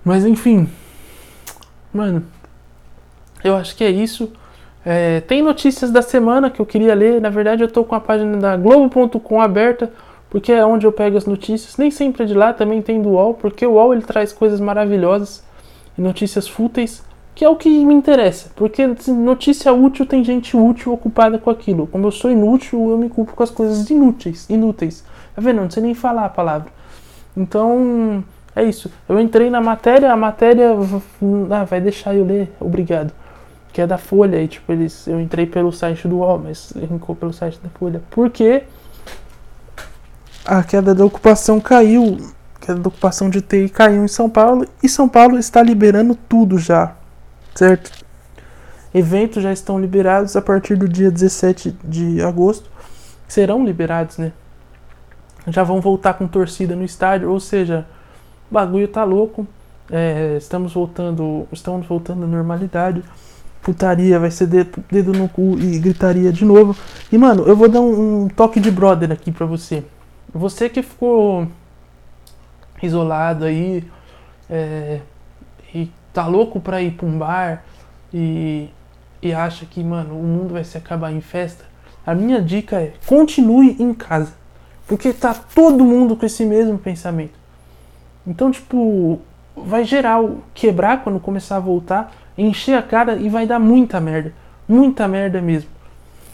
Mas 0.05 0.25
enfim, 0.25 0.69
mano, 1.93 2.25
eu 3.45 3.57
acho 3.57 3.77
que 3.77 3.85
é 3.85 3.91
isso. 3.91 4.33
É, 4.85 5.21
tem 5.21 5.43
notícias 5.43 5.91
da 5.91 6.01
semana 6.01 6.51
que 6.51 6.61
eu 6.61 6.67
queria 6.67 6.95
ler. 6.95 7.21
Na 7.21 7.29
verdade, 7.29 7.63
eu 7.63 7.69
tô 7.69 7.85
com 7.85 7.95
a 7.95 8.01
página 8.01 8.37
da 8.39 8.57
Globo.com 8.57 9.41
aberta 9.41 9.93
porque 10.31 10.53
é 10.53 10.65
onde 10.65 10.87
eu 10.87 10.93
pego 10.93 11.19
as 11.19 11.27
notícias. 11.27 11.77
Nem 11.77 11.91
sempre 11.91 12.23
é 12.23 12.27
de 12.27 12.35
lá, 12.35 12.55
também 12.55 12.81
tem 12.81 13.03
do 13.03 13.11
UOL, 13.11 13.35
porque 13.35 13.67
o 13.67 13.73
UOL 13.73 13.93
ele 13.93 14.03
traz 14.03 14.33
coisas 14.33 14.61
maravilhosas 14.61 15.45
e 15.99 16.01
notícias 16.01 16.47
fúteis, 16.47 17.03
que 17.35 17.45
é 17.45 17.49
o 17.49 17.57
que 17.57 17.85
me 17.85 17.95
interessa. 17.95 18.51
Porque 18.55 18.87
notícia 19.09 19.73
útil 19.73 20.07
tem 20.07 20.23
gente 20.25 20.57
útil 20.57 20.93
ocupada 20.93 21.39
com 21.39 21.51
aquilo. 21.51 21.87
Como 21.87 22.07
eu 22.07 22.11
sou 22.11 22.31
inútil, 22.31 22.91
eu 22.91 22.99
me 22.99 23.09
culpo 23.09 23.33
com 23.33 23.43
as 23.43 23.51
coisas 23.51 23.89
inúteis. 23.91 24.49
Inúteis. 24.49 25.05
Tá 25.35 25.43
vendo? 25.43 25.63
Não 25.63 25.71
sei 25.71 25.83
nem 25.83 25.95
falar 25.95 26.27
a 26.27 26.29
palavra. 26.29 26.71
Então, 27.37 28.25
é 28.55 28.65
isso. 28.65 28.91
Eu 29.09 29.19
entrei 29.21 29.51
na 29.51 29.61
matéria, 29.61 30.13
a 30.13 30.17
matéria. 30.17 30.71
Ah, 31.51 31.65
vai 31.65 31.81
deixar 31.81 32.15
eu 32.15 32.25
ler, 32.25 32.53
obrigado. 32.61 33.13
Que 33.73 33.81
é 33.81 33.87
da 33.87 33.97
Folha, 33.97 34.43
e 34.43 34.49
tipo, 34.49 34.73
eles, 34.73 35.07
eu 35.07 35.21
entrei 35.21 35.47
pelo 35.47 35.71
site 35.71 36.09
do 36.09 36.17
UOL, 36.17 36.41
mas 36.41 36.73
linkou 36.73 37.15
pelo 37.15 37.33
site 37.33 37.61
da 37.63 37.69
Folha. 37.71 38.03
Por 38.11 38.29
quê? 38.29 38.65
a 40.45 40.63
queda 40.63 40.95
da 40.95 41.05
ocupação 41.05 41.61
caiu, 41.61 42.19
a 42.57 42.67
queda 42.67 42.81
da 42.81 42.89
ocupação 42.89 43.31
de 43.31 43.41
TI 43.41 43.69
caiu 43.69 44.05
em 44.05 44.09
São 44.09 44.29
Paulo 44.29 44.67
e 44.83 44.89
São 44.89 45.09
Paulo 45.09 45.39
está 45.39 45.63
liberando 45.63 46.15
tudo 46.29 46.59
já, 46.59 46.95
certo? 47.61 47.93
Eventos 48.95 49.43
já 49.43 49.53
estão 49.53 49.79
liberados 49.79 50.35
a 50.35 50.41
partir 50.41 50.77
do 50.77 50.89
dia 50.89 51.11
17 51.11 51.77
de 51.85 52.23
agosto, 52.23 52.71
serão 53.29 53.67
liberados, 53.67 54.17
né? 54.17 54.33
Já 55.47 55.63
vão 55.63 55.79
voltar 55.79 56.15
com 56.15 56.27
torcida 56.27 56.75
no 56.75 56.85
estádio, 56.85 57.31
ou 57.31 57.39
seja, 57.39 57.87
o 58.51 58.55
bagulho 58.55 58.89
tá 58.89 59.05
louco. 59.05 59.47
É, 59.91 60.37
estamos 60.39 60.73
voltando, 60.73 61.47
estamos 61.53 61.87
voltando 61.87 62.25
à 62.25 62.27
normalidade. 62.27 63.03
Putaria 63.61 64.19
vai 64.19 64.31
ser 64.31 64.47
dedo, 64.47 65.13
no 65.13 65.29
cu 65.29 65.59
e 65.59 65.79
gritaria 65.79 66.33
de 66.33 66.47
novo. 66.47 66.75
E 67.13 67.19
mano, 67.19 67.45
eu 67.45 67.55
vou 67.55 67.69
dar 67.69 67.83
um, 67.83 68.23
um 68.23 68.29
toque 68.29 68.59
de 68.59 68.71
brother 68.71 69.13
aqui 69.13 69.31
pra 69.31 69.45
você. 69.45 69.85
Você 70.33 70.71
que 70.71 70.83
ficou 70.83 71.47
isolado 72.83 73.45
aí 73.45 73.85
é, 74.49 75.01
e 75.75 75.91
tá 76.13 76.27
louco 76.27 76.61
pra 76.61 76.83
ir 76.83 76.93
pra 76.93 77.07
um 77.07 77.19
bar 77.19 77.65
e, 78.13 78.69
e 79.23 79.33
acha 79.33 79.67
que, 79.67 79.83
mano, 79.83 80.19
o 80.19 80.23
mundo 80.23 80.55
vai 80.55 80.65
se 80.65 80.77
acabar 80.77 81.13
em 81.13 81.21
festa, 81.21 81.65
a 82.07 82.15
minha 82.15 82.41
dica 82.41 82.77
é 82.77 82.93
continue 83.07 83.77
em 83.79 83.95
casa. 83.95 84.33
Porque 84.87 85.13
tá 85.13 85.33
todo 85.33 85.85
mundo 85.85 86.17
com 86.17 86.27
esse 86.27 86.45
mesmo 86.45 86.77
pensamento. 86.77 87.39
Então, 88.27 88.51
tipo, 88.51 89.21
vai 89.57 89.85
gerar, 89.85 90.21
quebrar 90.53 91.05
quando 91.05 91.21
começar 91.21 91.57
a 91.57 91.61
voltar, 91.61 92.13
encher 92.37 92.77
a 92.77 92.83
cara 92.83 93.15
e 93.15 93.29
vai 93.29 93.47
dar 93.47 93.61
muita 93.61 94.01
merda. 94.01 94.33
Muita 94.69 95.07
merda 95.07 95.41
mesmo. 95.41 95.71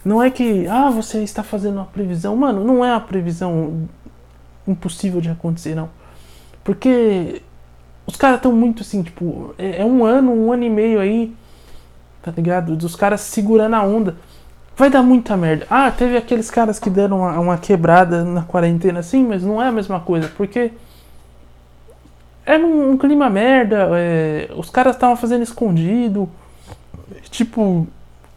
Não 0.03 0.23
é 0.23 0.31
que, 0.31 0.67
ah, 0.69 0.89
você 0.89 1.23
está 1.23 1.43
fazendo 1.43 1.77
uma 1.77 1.85
previsão. 1.85 2.35
Mano, 2.37 2.65
não 2.65 2.85
é 2.85 2.91
uma 2.91 3.01
previsão 3.01 3.89
impossível 4.67 5.21
de 5.21 5.29
acontecer, 5.29 5.75
não. 5.75 5.91
Porque 6.65 7.43
os 8.07 8.17
caras 8.17 8.37
estão 8.37 8.53
muito 8.53 8.83
assim, 8.83 9.03
tipo, 9.03 9.55
é, 9.59 9.83
é, 9.83 9.85
um 9.85 10.05
ano, 10.05 10.33
um 10.33 10.53
ano 10.53 10.63
e 10.63 10.71
meio 10.71 11.01
aí, 11.01 11.35
tá 12.23 12.31
ligado? 12.31 12.77
Dos 12.77 12.95
caras 12.95 13.21
segurando 13.21 13.75
a 13.75 13.83
onda. 13.83 14.17
Vai 14.77 14.91
dar 14.91 15.03
muita 15.03 15.37
merda. 15.37 15.67
Ah, 15.71 15.91
teve 15.91 16.17
aqueles 16.17 16.51
caras 16.51 16.79
que 16.79 16.91
deram 16.91 17.19
uma, 17.19 17.39
uma 17.41 17.59
quebrada 17.59 18.25
na 18.25 18.43
quarentena, 18.43 19.03
sim, 19.03 19.27
mas 19.27 19.43
não 19.43 19.61
é 19.61 19.69
a 19.69 19.73
mesma 19.73 20.01
coisa, 20.01 20.31
porque 20.37 20.73
era 22.45 22.65
um, 22.65 22.93
um 22.93 22.99
clima 22.99 23.29
merda, 23.29 23.89
é, 23.95 24.51
os 24.57 24.71
caras 24.71 24.95
estavam 24.95 25.17
fazendo 25.17 25.43
escondido, 25.43 26.29
tipo, 27.31 27.87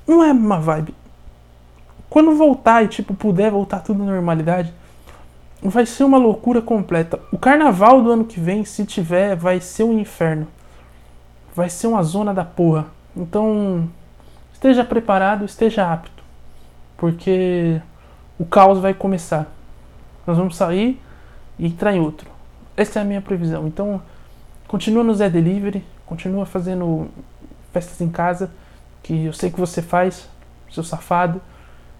não 0.07 0.23
é 0.23 0.31
uma 0.31 0.59
vibe. 0.59 0.95
Quando 2.09 2.35
voltar 2.35 2.83
e, 2.83 2.87
tipo, 2.87 3.13
puder 3.13 3.51
voltar 3.51 3.81
tudo 3.81 4.01
à 4.01 4.05
normalidade, 4.05 4.73
vai 5.61 5.85
ser 5.85 6.03
uma 6.03 6.17
loucura 6.17 6.61
completa. 6.61 7.19
O 7.31 7.37
carnaval 7.37 8.01
do 8.01 8.11
ano 8.11 8.25
que 8.25 8.39
vem, 8.39 8.63
se 8.63 8.85
tiver, 8.85 9.35
vai 9.35 9.59
ser 9.59 9.83
um 9.83 9.99
inferno. 9.99 10.47
Vai 11.53 11.69
ser 11.69 11.87
uma 11.87 12.03
zona 12.03 12.33
da 12.33 12.45
porra. 12.45 12.87
Então, 13.15 13.89
esteja 14.53 14.83
preparado, 14.85 15.43
esteja 15.43 15.91
apto. 15.91 16.23
Porque 16.95 17.81
o 18.37 18.45
caos 18.45 18.79
vai 18.79 18.93
começar. 18.93 19.47
Nós 20.25 20.37
vamos 20.37 20.55
sair 20.55 21.01
e 21.57 21.67
entrar 21.67 21.93
em 21.93 21.99
outro. 21.99 22.29
Essa 22.77 22.99
é 22.99 23.01
a 23.01 23.05
minha 23.05 23.21
previsão. 23.21 23.67
Então, 23.67 24.01
continua 24.67 25.03
no 25.03 25.13
Zé 25.13 25.29
Delivery, 25.29 25.83
continua 26.05 26.45
fazendo 26.45 27.09
festas 27.73 27.99
em 27.99 28.09
casa, 28.09 28.49
que 29.03 29.25
eu 29.25 29.33
sei 29.33 29.49
que 29.49 29.59
você 29.59 29.81
faz, 29.81 30.29
seu 30.71 30.83
safado. 30.83 31.41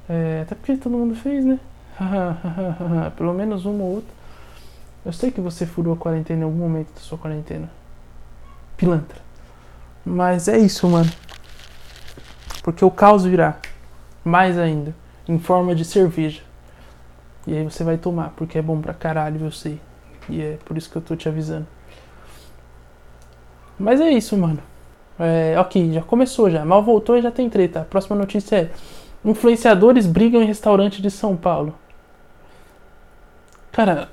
É, 0.07 0.41
até 0.43 0.55
porque 0.55 0.77
todo 0.77 0.97
mundo 0.97 1.15
fez, 1.15 1.43
né? 1.43 1.59
Pelo 3.15 3.33
menos 3.33 3.65
uma 3.65 3.83
ou 3.83 3.95
outra. 3.95 4.13
Eu 5.05 5.13
sei 5.13 5.31
que 5.31 5.41
você 5.41 5.65
furou 5.65 5.93
a 5.93 5.97
quarentena 5.97 6.41
em 6.41 6.43
algum 6.43 6.57
momento 6.57 6.93
da 6.93 6.99
sua 6.99 7.17
quarentena. 7.17 7.69
Pilantra. 8.77 9.19
Mas 10.05 10.47
é 10.47 10.57
isso, 10.57 10.87
mano. 10.87 11.09
Porque 12.63 12.83
o 12.83 12.91
caos 12.91 13.25
virá. 13.25 13.57
Mais 14.23 14.57
ainda. 14.57 14.93
Em 15.27 15.39
forma 15.39 15.75
de 15.75 15.85
cerveja. 15.85 16.41
E 17.47 17.55
aí 17.55 17.63
você 17.63 17.83
vai 17.83 17.97
tomar, 17.97 18.33
porque 18.35 18.57
é 18.57 18.61
bom 18.61 18.79
pra 18.81 18.93
caralho, 18.93 19.43
eu 19.43 19.51
sei. 19.51 19.79
E 20.27 20.41
é 20.41 20.57
por 20.65 20.77
isso 20.77 20.89
que 20.89 20.95
eu 20.95 21.01
tô 21.01 21.15
te 21.15 21.27
avisando. 21.27 21.67
Mas 23.77 24.01
é 24.01 24.09
isso, 24.11 24.37
mano. 24.37 24.59
É, 25.17 25.59
ok, 25.59 25.93
já 25.93 26.01
começou 26.01 26.49
já. 26.49 26.63
Mal 26.65 26.83
voltou 26.83 27.17
e 27.17 27.21
já 27.21 27.31
tem 27.31 27.49
treta. 27.49 27.81
A 27.81 27.85
próxima 27.85 28.15
notícia 28.15 28.55
é 28.55 28.71
Influenciadores 29.23 30.05
brigam 30.05 30.41
em 30.41 30.45
restaurante 30.45 31.01
de 31.01 31.11
São 31.11 31.35
Paulo. 31.35 31.75
Cara, 33.71 34.09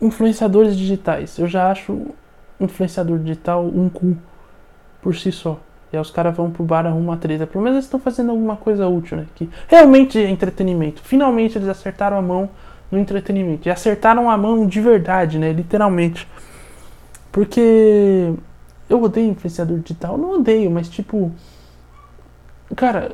influenciadores 0.00 0.76
digitais. 0.76 1.38
Eu 1.38 1.46
já 1.46 1.70
acho 1.70 2.08
influenciador 2.60 3.18
digital 3.18 3.64
um 3.64 3.88
cu 3.88 4.16
por 5.00 5.14
si 5.14 5.32
só. 5.32 5.58
E 5.92 5.96
aí 5.96 6.00
os 6.00 6.10
caras 6.10 6.34
vão 6.34 6.50
pro 6.50 6.64
bar 6.64 6.86
arrumar 6.86 7.18
treta. 7.18 7.46
Pelo 7.46 7.62
menos 7.62 7.76
eles 7.76 7.84
estão 7.84 8.00
fazendo 8.00 8.30
alguma 8.30 8.56
coisa 8.56 8.88
útil, 8.88 9.18
né? 9.18 9.26
Que 9.34 9.48
realmente 9.68 10.18
é 10.18 10.28
entretenimento. 10.28 11.02
Finalmente 11.02 11.58
eles 11.58 11.68
acertaram 11.68 12.16
a 12.16 12.22
mão 12.22 12.48
no 12.90 12.98
entretenimento. 12.98 13.68
E 13.68 13.70
acertaram 13.70 14.30
a 14.30 14.36
mão 14.36 14.66
de 14.66 14.80
verdade, 14.80 15.38
né? 15.38 15.52
Literalmente. 15.52 16.26
Porque 17.30 18.32
eu 18.88 19.02
odeio 19.02 19.30
influenciador 19.30 19.78
digital. 19.80 20.16
Não 20.16 20.32
odeio, 20.32 20.70
mas 20.70 20.88
tipo. 20.88 21.30
Cara, 22.74 23.12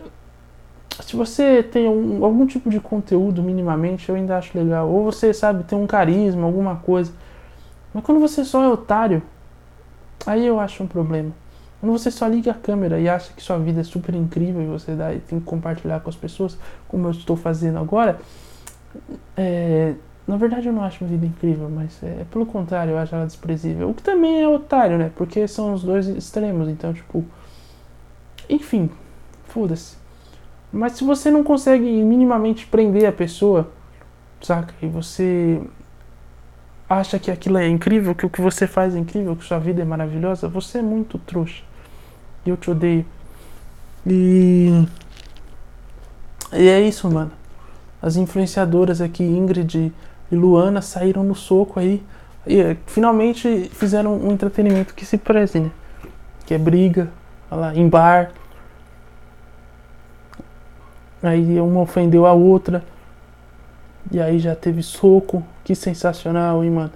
se 1.01 1.17
você 1.17 1.63
tem 1.63 1.89
um, 1.89 2.25
algum 2.25 2.47
tipo 2.47 2.69
de 2.71 2.81
conteúdo 2.81 3.43
minimamente, 3.43 4.09
eu 4.09 4.15
ainda 4.15 4.37
acho 4.37 4.57
legal. 4.57 4.89
Ou 4.89 5.05
você, 5.05 5.33
sabe, 5.33 5.65
tem 5.65 5.79
um 5.79 5.87
carisma, 5.87 6.45
alguma 6.45 6.77
coisa. 6.77 7.13
Mas 7.95 8.05
quando 8.05 8.21
você 8.21 8.45
só 8.45 8.63
é 8.63 8.69
otário, 8.69 9.23
aí 10.27 10.47
eu 10.47 10.59
acho 10.59 10.83
um 10.83 10.87
problema. 10.87 11.31
Quando 11.81 11.93
você 11.93 12.11
só 12.11 12.27
liga 12.27 12.51
a 12.51 12.55
câmera 12.55 12.99
e 12.99 13.09
acha 13.09 13.33
que 13.33 13.43
sua 13.43 13.59
vida 13.59 13.81
é 13.81 13.85
super 13.85 14.15
incrível 14.15 14.63
e 14.63 14.67
você 14.67 14.95
dá, 14.95 15.15
e 15.15 15.21
tem 15.21 15.39
que 15.39 15.45
compartilhar 15.45 16.01
com 16.01 16.11
as 16.11 16.17
pessoas, 16.17 16.59
como 16.89 17.07
eu 17.07 17.13
estou 17.13 17.37
fazendo 17.37 17.79
agora, 17.79 18.19
é, 19.37 19.95
na 20.27 20.37
verdade 20.37 20.67
eu 20.67 20.73
não 20.73 20.83
acho 20.83 21.05
minha 21.05 21.17
vida 21.17 21.27
incrível, 21.33 21.71
mas 21.71 22.03
é, 22.03 22.25
pelo 22.31 22.45
contrário, 22.45 22.93
eu 22.93 22.99
acho 22.99 23.15
ela 23.15 23.27
desprezível. 23.27 23.91
O 23.91 23.95
que 23.95 24.03
também 24.03 24.43
é 24.43 24.49
otário, 24.49 24.99
né? 24.99 25.13
Porque 25.15 25.47
são 25.47 25.73
os 25.73 25.85
dois 25.85 26.09
extremos, 26.09 26.69
então, 26.69 26.93
tipo. 26.93 27.25
Enfim, 28.51 28.91
foda-se. 29.45 29.97
Mas 30.73 30.93
se 30.93 31.05
você 31.05 31.31
não 31.31 31.43
consegue 31.43 31.85
minimamente 31.85 32.67
prender 32.67 33.07
a 33.07 33.13
pessoa, 33.13 33.71
saca? 34.41 34.75
E 34.83 34.87
você 34.87 35.61
acha 36.89 37.19
que 37.19 37.31
aquilo 37.31 37.59
é 37.59 37.69
incrível, 37.69 38.15
que 38.15 38.27
o 38.27 38.31
que 38.31 38.41
você 38.41 38.67
faz 38.67 38.95
é 38.95 38.99
incrível, 38.99 39.37
que 39.37 39.45
sua 39.45 39.59
vida 39.59 39.83
é 39.83 39.85
maravilhosa, 39.85 40.49
você 40.49 40.79
é 40.79 40.83
muito 40.83 41.19
trouxa. 41.19 41.63
E 42.45 42.51
eu 42.51 42.57
te 42.57 42.71
odeio. 42.71 43.05
E. 44.07 44.87
E 46.53 46.69
é 46.69 46.81
isso, 46.81 47.11
mano. 47.11 47.33
As 48.01 48.17
influenciadoras 48.17 49.01
aqui, 49.01 49.23
Ingrid 49.23 49.93
e 50.31 50.37
Luana, 50.37 50.81
saíram 50.81 51.23
no 51.23 51.35
soco 51.35 51.79
aí. 51.79 52.03
E 52.47 52.61
eh, 52.61 52.77
finalmente 52.87 53.69
fizeram 53.73 54.17
um 54.17 54.33
entretenimento 54.33 54.95
que 54.95 55.05
se 55.05 55.19
preze, 55.19 55.61
né? 55.61 55.71
Que 56.47 56.55
é 56.55 56.59
briga, 56.59 57.11
lá, 57.51 57.75
em 57.75 57.87
bar. 57.89 58.31
Aí 61.23 61.61
uma 61.61 61.81
ofendeu 61.81 62.27
a 62.27 62.33
outra. 62.33 62.85
E 64.11 64.21
aí 64.21 64.39
já 64.39 64.55
teve 64.55 64.83
soco. 64.83 65.43
Que 65.65 65.75
sensacional, 65.75 66.65
hein, 66.65 66.71
mano. 66.71 66.93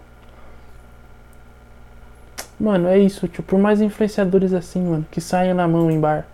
Mano, 2.58 2.86
é 2.86 2.96
isso, 2.96 3.26
tipo, 3.26 3.42
por 3.42 3.58
mais 3.58 3.80
influenciadores 3.80 4.52
assim, 4.52 4.82
mano, 4.82 5.04
que 5.10 5.20
saiam 5.20 5.54
na 5.54 5.66
mão 5.66 5.90
em 5.90 5.98
bar. 5.98 6.26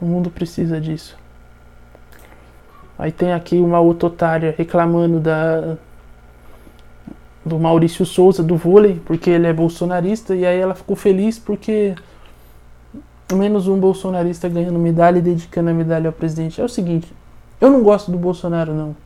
O 0.00 0.04
mundo 0.04 0.30
precisa 0.30 0.78
disso. 0.78 1.16
Aí 2.98 3.10
tem 3.10 3.32
aqui 3.32 3.56
uma 3.56 3.80
outra 3.80 4.08
otária 4.08 4.54
reclamando 4.56 5.20
da 5.20 5.76
do 7.44 7.58
Maurício 7.58 8.04
Souza 8.04 8.42
do 8.42 8.56
vôlei, 8.56 9.00
porque 9.06 9.30
ele 9.30 9.46
é 9.46 9.52
bolsonarista, 9.52 10.36
e 10.36 10.44
aí 10.44 10.58
ela 10.58 10.74
ficou 10.74 10.94
feliz 10.94 11.38
porque 11.38 11.94
menos 13.36 13.68
um 13.68 13.78
bolsonarista 13.78 14.48
ganhando 14.48 14.78
medalha 14.78 15.18
e 15.18 15.22
dedicando 15.22 15.70
a 15.70 15.74
medalha 15.74 16.08
ao 16.08 16.12
presidente. 16.12 16.60
É 16.60 16.64
o 16.64 16.68
seguinte, 16.68 17.12
eu 17.60 17.70
não 17.70 17.82
gosto 17.82 18.10
do 18.10 18.18
Bolsonaro 18.18 18.72
não. 18.72 18.96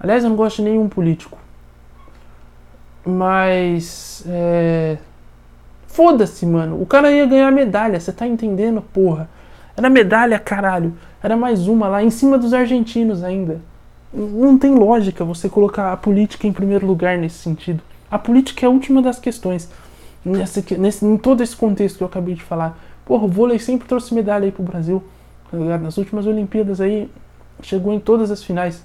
Aliás, 0.00 0.24
eu 0.24 0.30
não 0.30 0.36
gosto 0.36 0.56
de 0.56 0.62
nenhum 0.62 0.88
político. 0.88 1.38
Mas 3.04 4.22
é, 4.26 4.98
Foda-se, 5.98 6.46
mano. 6.46 6.80
O 6.80 6.86
cara 6.86 7.10
ia 7.10 7.26
ganhar 7.26 7.50
medalha, 7.50 7.98
você 7.98 8.12
tá 8.12 8.24
entendendo, 8.24 8.80
porra? 8.80 9.28
Era 9.76 9.90
medalha, 9.90 10.38
caralho. 10.38 10.94
Era 11.20 11.36
mais 11.36 11.66
uma 11.66 11.88
lá, 11.88 12.04
em 12.04 12.10
cima 12.10 12.38
dos 12.38 12.54
argentinos 12.54 13.24
ainda. 13.24 13.60
Não 14.12 14.56
tem 14.56 14.74
lógica 14.76 15.24
você 15.24 15.48
colocar 15.48 15.92
a 15.92 15.96
política 15.96 16.46
em 16.46 16.52
primeiro 16.52 16.86
lugar 16.86 17.18
nesse 17.18 17.38
sentido. 17.38 17.82
A 18.08 18.16
política 18.16 18.64
é 18.64 18.68
a 18.68 18.70
última 18.70 19.02
das 19.02 19.18
questões. 19.18 19.68
Nessa, 20.24 20.62
nesse, 20.78 21.04
em 21.04 21.16
todo 21.16 21.42
esse 21.42 21.56
contexto 21.56 21.96
que 21.96 22.04
eu 22.04 22.06
acabei 22.06 22.34
de 22.34 22.42
falar. 22.42 22.78
Porra, 23.08 23.24
o 23.24 23.28
vôlei 23.28 23.58
sempre 23.58 23.88
trouxe 23.88 24.14
medalha 24.14 24.44
aí 24.44 24.52
pro 24.52 24.62
Brasil. 24.62 25.02
Tá 25.50 25.56
Nas 25.78 25.96
últimas 25.96 26.26
Olimpíadas 26.26 26.78
aí, 26.78 27.10
chegou 27.62 27.94
em 27.94 27.98
todas 27.98 28.30
as 28.30 28.44
finais. 28.44 28.84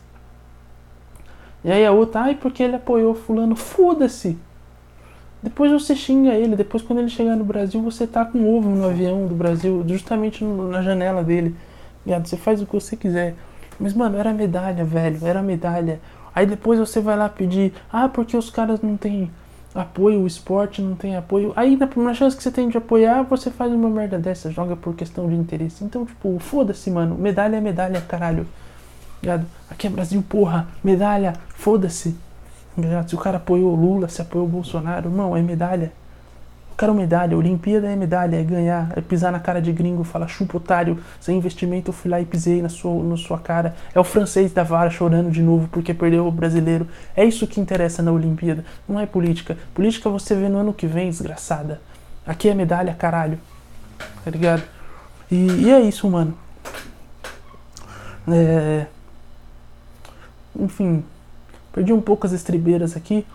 E 1.61 1.69
aí 1.69 1.85
a 1.85 1.91
outra, 1.91 2.21
ai, 2.21 2.35
porque 2.35 2.63
ele 2.63 2.77
apoiou 2.77 3.13
fulano. 3.13 3.53
Foda-se! 3.53 4.37
Depois 5.41 5.73
você 5.73 5.93
xinga 5.93 6.33
ele, 6.35 6.55
depois 6.55 6.81
quando 6.81 6.99
ele 6.99 7.09
chegar 7.09 7.35
no 7.35 7.43
Brasil, 7.43 7.81
você 7.81 8.07
tá 8.07 8.23
com 8.23 8.49
ovo 8.49 8.69
no 8.69 8.85
avião 8.85 9.27
do 9.27 9.35
Brasil, 9.35 9.83
justamente 9.85 10.41
na 10.41 10.81
janela 10.81 11.21
dele. 11.21 11.53
Ligado? 12.05 12.25
Você 12.25 12.37
faz 12.37 12.61
o 12.61 12.65
que 12.65 12.71
você 12.71 12.95
quiser. 12.95 13.35
Mas, 13.77 13.93
mano, 13.93 14.17
era 14.17 14.31
medalha, 14.31 14.85
velho, 14.85 15.19
era 15.21 15.41
medalha. 15.41 15.99
Aí 16.33 16.45
depois 16.45 16.79
você 16.79 17.01
vai 17.01 17.17
lá 17.17 17.27
pedir, 17.27 17.73
ah, 17.91 18.07
porque 18.07 18.37
os 18.37 18.49
caras 18.49 18.81
não 18.81 18.95
têm 18.95 19.29
apoio, 19.73 20.21
o 20.21 20.27
esporte 20.27 20.81
não 20.81 20.95
tem 20.95 21.15
apoio. 21.15 21.53
Aí 21.55 21.75
na, 21.75 21.89
na 21.95 22.13
chance 22.13 22.35
que 22.35 22.43
você 22.43 22.51
tem 22.51 22.69
de 22.69 22.77
apoiar, 22.77 23.23
você 23.23 23.49
faz 23.49 23.71
uma 23.71 23.89
merda 23.89 24.19
dessa, 24.19 24.51
joga 24.51 24.75
por 24.75 24.95
questão 24.95 25.27
de 25.27 25.35
interesse. 25.35 25.83
Então, 25.83 26.05
tipo, 26.05 26.37
foda-se, 26.39 26.91
mano. 26.91 27.15
Medalha 27.15 27.57
é 27.57 27.61
medalha, 27.61 28.01
caralho. 28.01 28.47
Ligado? 29.21 29.45
Aqui 29.69 29.87
é 29.87 29.89
Brasil, 29.89 30.23
porra. 30.27 30.67
Medalha, 30.83 31.33
foda-se. 31.49 32.15
Se 33.07 33.15
o 33.15 33.19
cara 33.19 33.37
apoiou 33.37 33.75
Lula, 33.75 34.07
se 34.09 34.21
apoiou 34.21 34.47
Bolsonaro, 34.47 35.09
não, 35.09 35.37
é 35.37 35.41
medalha. 35.41 35.91
O 36.73 36.75
cara 36.75 36.91
é 36.91 36.95
medalha, 36.95 37.37
Olimpíada 37.37 37.87
é 37.87 37.95
medalha, 37.95 38.35
é 38.35 38.43
ganhar, 38.43 38.91
é 38.95 39.01
pisar 39.01 39.31
na 39.31 39.39
cara 39.39 39.61
de 39.61 39.71
gringo, 39.71 40.03
falar 40.03 40.27
chupa 40.27 40.57
otário, 40.57 40.99
sem 41.21 41.37
investimento 41.37 41.89
eu 41.89 41.93
fui 41.93 42.09
lá 42.09 42.19
e 42.19 42.25
pisei 42.25 42.61
na 42.61 42.69
sua, 42.69 43.03
na 43.03 43.15
sua 43.15 43.39
cara. 43.39 43.75
É 43.93 43.99
o 43.99 44.03
francês 44.03 44.51
da 44.51 44.63
vara 44.63 44.89
chorando 44.89 45.31
de 45.31 45.41
novo 45.41 45.67
porque 45.71 45.93
perdeu 45.93 46.27
o 46.27 46.31
brasileiro. 46.31 46.87
É 47.15 47.23
isso 47.23 47.47
que 47.47 47.61
interessa 47.61 48.01
na 48.01 48.11
Olimpíada, 48.11 48.65
não 48.87 48.99
é 48.99 49.05
política. 49.05 49.57
Política 49.73 50.09
você 50.09 50.35
vê 50.35 50.49
no 50.49 50.57
ano 50.57 50.73
que 50.73 50.87
vem, 50.87 51.09
desgraçada. 51.09 51.79
Aqui 52.25 52.49
é 52.49 52.55
medalha, 52.55 52.93
caralho. 52.93 53.39
Tá 54.23 54.31
ligado? 54.31 54.63
E, 55.29 55.35
e 55.35 55.71
é 55.71 55.79
isso, 55.79 56.09
mano. 56.09 56.33
É... 58.27 58.87
Enfim, 60.59 61.03
Perdi 61.73 61.91
um 61.91 61.99
pouco 61.99 62.27
as 62.27 62.33
estribeiras 62.33 62.95
aqui, 62.95 63.25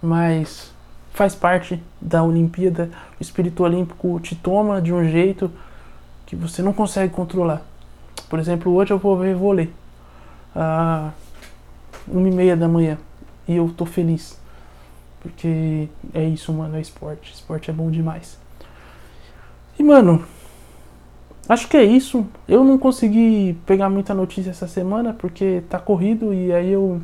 mas 0.00 0.72
faz 1.18 1.34
parte 1.34 1.82
da 2.00 2.22
Olimpíada. 2.22 2.88
O 3.18 3.22
espírito 3.22 3.64
olímpico 3.64 4.20
te 4.20 4.36
toma 4.36 4.80
de 4.80 4.92
um 4.92 5.02
jeito 5.02 5.50
que 6.24 6.36
você 6.36 6.62
não 6.62 6.72
consegue 6.72 7.12
controlar. 7.12 7.60
Por 8.30 8.38
exemplo, 8.38 8.72
hoje 8.72 8.92
eu 8.92 8.98
vou 8.98 9.16
ver 9.18 9.34
vôlei 9.34 9.68
às 10.54 11.12
uma 12.06 12.28
e 12.28 12.30
meia 12.30 12.56
da 12.56 12.68
manhã 12.68 12.96
e 13.48 13.56
eu 13.56 13.68
tô 13.76 13.84
feliz 13.84 14.38
porque 15.20 15.88
é 16.14 16.22
isso, 16.24 16.52
mano, 16.52 16.76
é 16.76 16.80
esporte. 16.80 17.32
Esporte 17.34 17.68
é 17.68 17.74
bom 17.74 17.90
demais. 17.90 18.38
E 19.76 19.82
mano, 19.82 20.24
acho 21.48 21.66
que 21.66 21.76
é 21.76 21.82
isso. 21.82 22.24
Eu 22.46 22.62
não 22.62 22.78
consegui 22.78 23.58
pegar 23.66 23.90
muita 23.90 24.14
notícia 24.14 24.50
essa 24.50 24.68
semana 24.68 25.12
porque 25.12 25.64
tá 25.68 25.80
corrido 25.80 26.32
e 26.32 26.52
aí 26.52 26.70
eu 26.70 27.02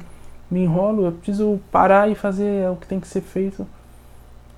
me 0.48 0.60
enrolo, 0.62 1.06
eu 1.06 1.12
preciso 1.12 1.60
parar 1.72 2.08
e 2.08 2.14
fazer 2.14 2.70
o 2.70 2.76
que 2.76 2.86
tem 2.86 3.00
que 3.00 3.08
ser 3.08 3.22
feito, 3.22 3.66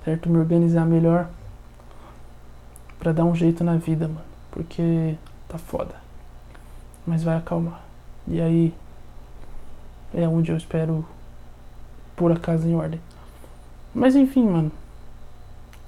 certo? 0.03 0.29
Me 0.29 0.37
organizar 0.37 0.85
melhor 0.85 1.27
para 2.99 3.11
dar 3.11 3.25
um 3.25 3.35
jeito 3.35 3.63
na 3.63 3.75
vida, 3.75 4.07
mano, 4.07 4.21
porque 4.51 5.15
tá 5.47 5.57
foda. 5.57 5.95
Mas 7.05 7.23
vai 7.23 7.37
acalmar. 7.37 7.81
E 8.27 8.41
aí 8.41 8.73
é 10.13 10.27
onde 10.27 10.51
eu 10.51 10.57
espero 10.57 11.05
pôr 12.15 12.31
a 12.31 12.37
casa 12.37 12.67
em 12.67 12.75
ordem. 12.75 12.99
Mas 13.93 14.15
enfim, 14.15 14.45
mano. 14.47 14.71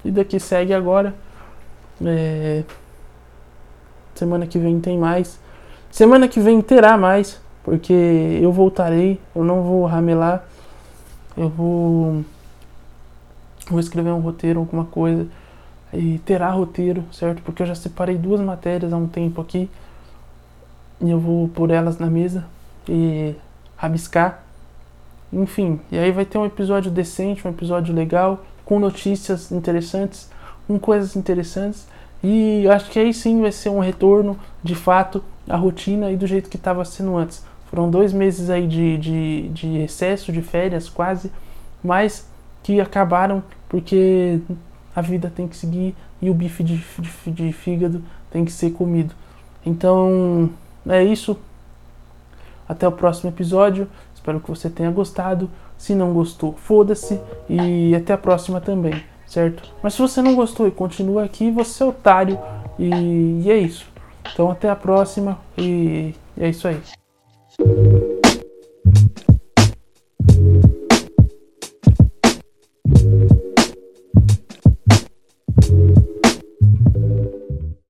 Vida 0.02 0.24
que 0.24 0.40
segue 0.40 0.72
agora. 0.72 1.14
É... 2.04 2.64
Semana 4.14 4.46
que 4.46 4.58
vem 4.58 4.80
tem 4.80 4.98
mais. 4.98 5.38
Semana 5.90 6.28
que 6.28 6.40
vem 6.40 6.62
terá 6.62 6.96
mais 6.96 7.40
porque 7.62 7.92
eu 8.42 8.52
voltarei, 8.52 9.20
eu 9.34 9.44
não 9.44 9.62
vou 9.62 9.84
ramelar, 9.84 10.44
eu 11.36 11.48
vou, 11.48 12.24
vou 13.70 13.80
escrever 13.80 14.10
um 14.10 14.20
roteiro, 14.20 14.60
alguma 14.60 14.84
coisa, 14.84 15.26
e 15.92 16.18
terá 16.18 16.50
roteiro, 16.50 17.04
certo? 17.12 17.42
Porque 17.42 17.62
eu 17.62 17.66
já 17.66 17.74
separei 17.74 18.16
duas 18.16 18.40
matérias 18.40 18.92
há 18.92 18.96
um 18.96 19.06
tempo 19.06 19.40
aqui, 19.40 19.70
e 21.00 21.10
eu 21.10 21.18
vou 21.18 21.48
pôr 21.48 21.70
elas 21.70 21.98
na 21.98 22.08
mesa 22.08 22.44
e 22.88 23.34
rabiscar, 23.76 24.42
enfim, 25.32 25.80
e 25.90 25.98
aí 25.98 26.10
vai 26.10 26.24
ter 26.24 26.38
um 26.38 26.44
episódio 26.44 26.90
decente, 26.90 27.46
um 27.46 27.50
episódio 27.50 27.94
legal, 27.94 28.44
com 28.64 28.78
notícias 28.78 29.50
interessantes, 29.52 30.28
com 30.66 30.78
coisas 30.78 31.16
interessantes, 31.16 31.86
e 32.22 32.68
acho 32.68 32.90
que 32.90 32.98
aí 32.98 33.14
sim 33.14 33.40
vai 33.40 33.52
ser 33.52 33.70
um 33.70 33.78
retorno, 33.78 34.38
de 34.62 34.74
fato, 34.74 35.24
à 35.48 35.56
rotina 35.56 36.10
e 36.10 36.16
do 36.16 36.26
jeito 36.26 36.50
que 36.50 36.56
estava 36.56 36.84
sendo 36.84 37.16
antes. 37.16 37.42
Foram 37.70 37.88
dois 37.88 38.12
meses 38.12 38.50
aí 38.50 38.66
de, 38.66 38.98
de, 38.98 39.48
de 39.48 39.78
excesso 39.78 40.32
de 40.32 40.42
férias, 40.42 40.88
quase. 40.88 41.30
mas 41.82 42.28
que 42.62 42.80
acabaram 42.80 43.42
porque 43.70 44.40
a 44.94 45.00
vida 45.00 45.32
tem 45.34 45.46
que 45.46 45.56
seguir 45.56 45.94
e 46.20 46.28
o 46.28 46.34
bife 46.34 46.62
de, 46.62 46.84
de, 46.98 47.30
de 47.30 47.52
fígado 47.52 48.02
tem 48.30 48.44
que 48.44 48.52
ser 48.52 48.72
comido. 48.72 49.14
Então 49.64 50.50
é 50.86 51.02
isso. 51.02 51.38
Até 52.68 52.86
o 52.86 52.92
próximo 52.92 53.30
episódio. 53.30 53.88
Espero 54.14 54.40
que 54.40 54.50
você 54.50 54.68
tenha 54.68 54.90
gostado. 54.90 55.48
Se 55.78 55.94
não 55.94 56.12
gostou, 56.12 56.52
foda-se. 56.52 57.18
E 57.48 57.94
até 57.94 58.12
a 58.12 58.18
próxima 58.18 58.60
também, 58.60 59.02
certo? 59.26 59.62
Mas 59.82 59.94
se 59.94 60.02
você 60.02 60.20
não 60.20 60.34
gostou 60.34 60.66
e 60.66 60.70
continua 60.70 61.24
aqui, 61.24 61.50
você 61.50 61.82
é 61.82 61.86
otário. 61.86 62.38
E, 62.78 63.42
e 63.44 63.50
é 63.50 63.56
isso. 63.56 63.86
Então 64.32 64.50
até 64.50 64.68
a 64.68 64.76
próxima. 64.76 65.38
E 65.56 66.12
é 66.36 66.48
isso 66.48 66.66
aí. 66.66 66.80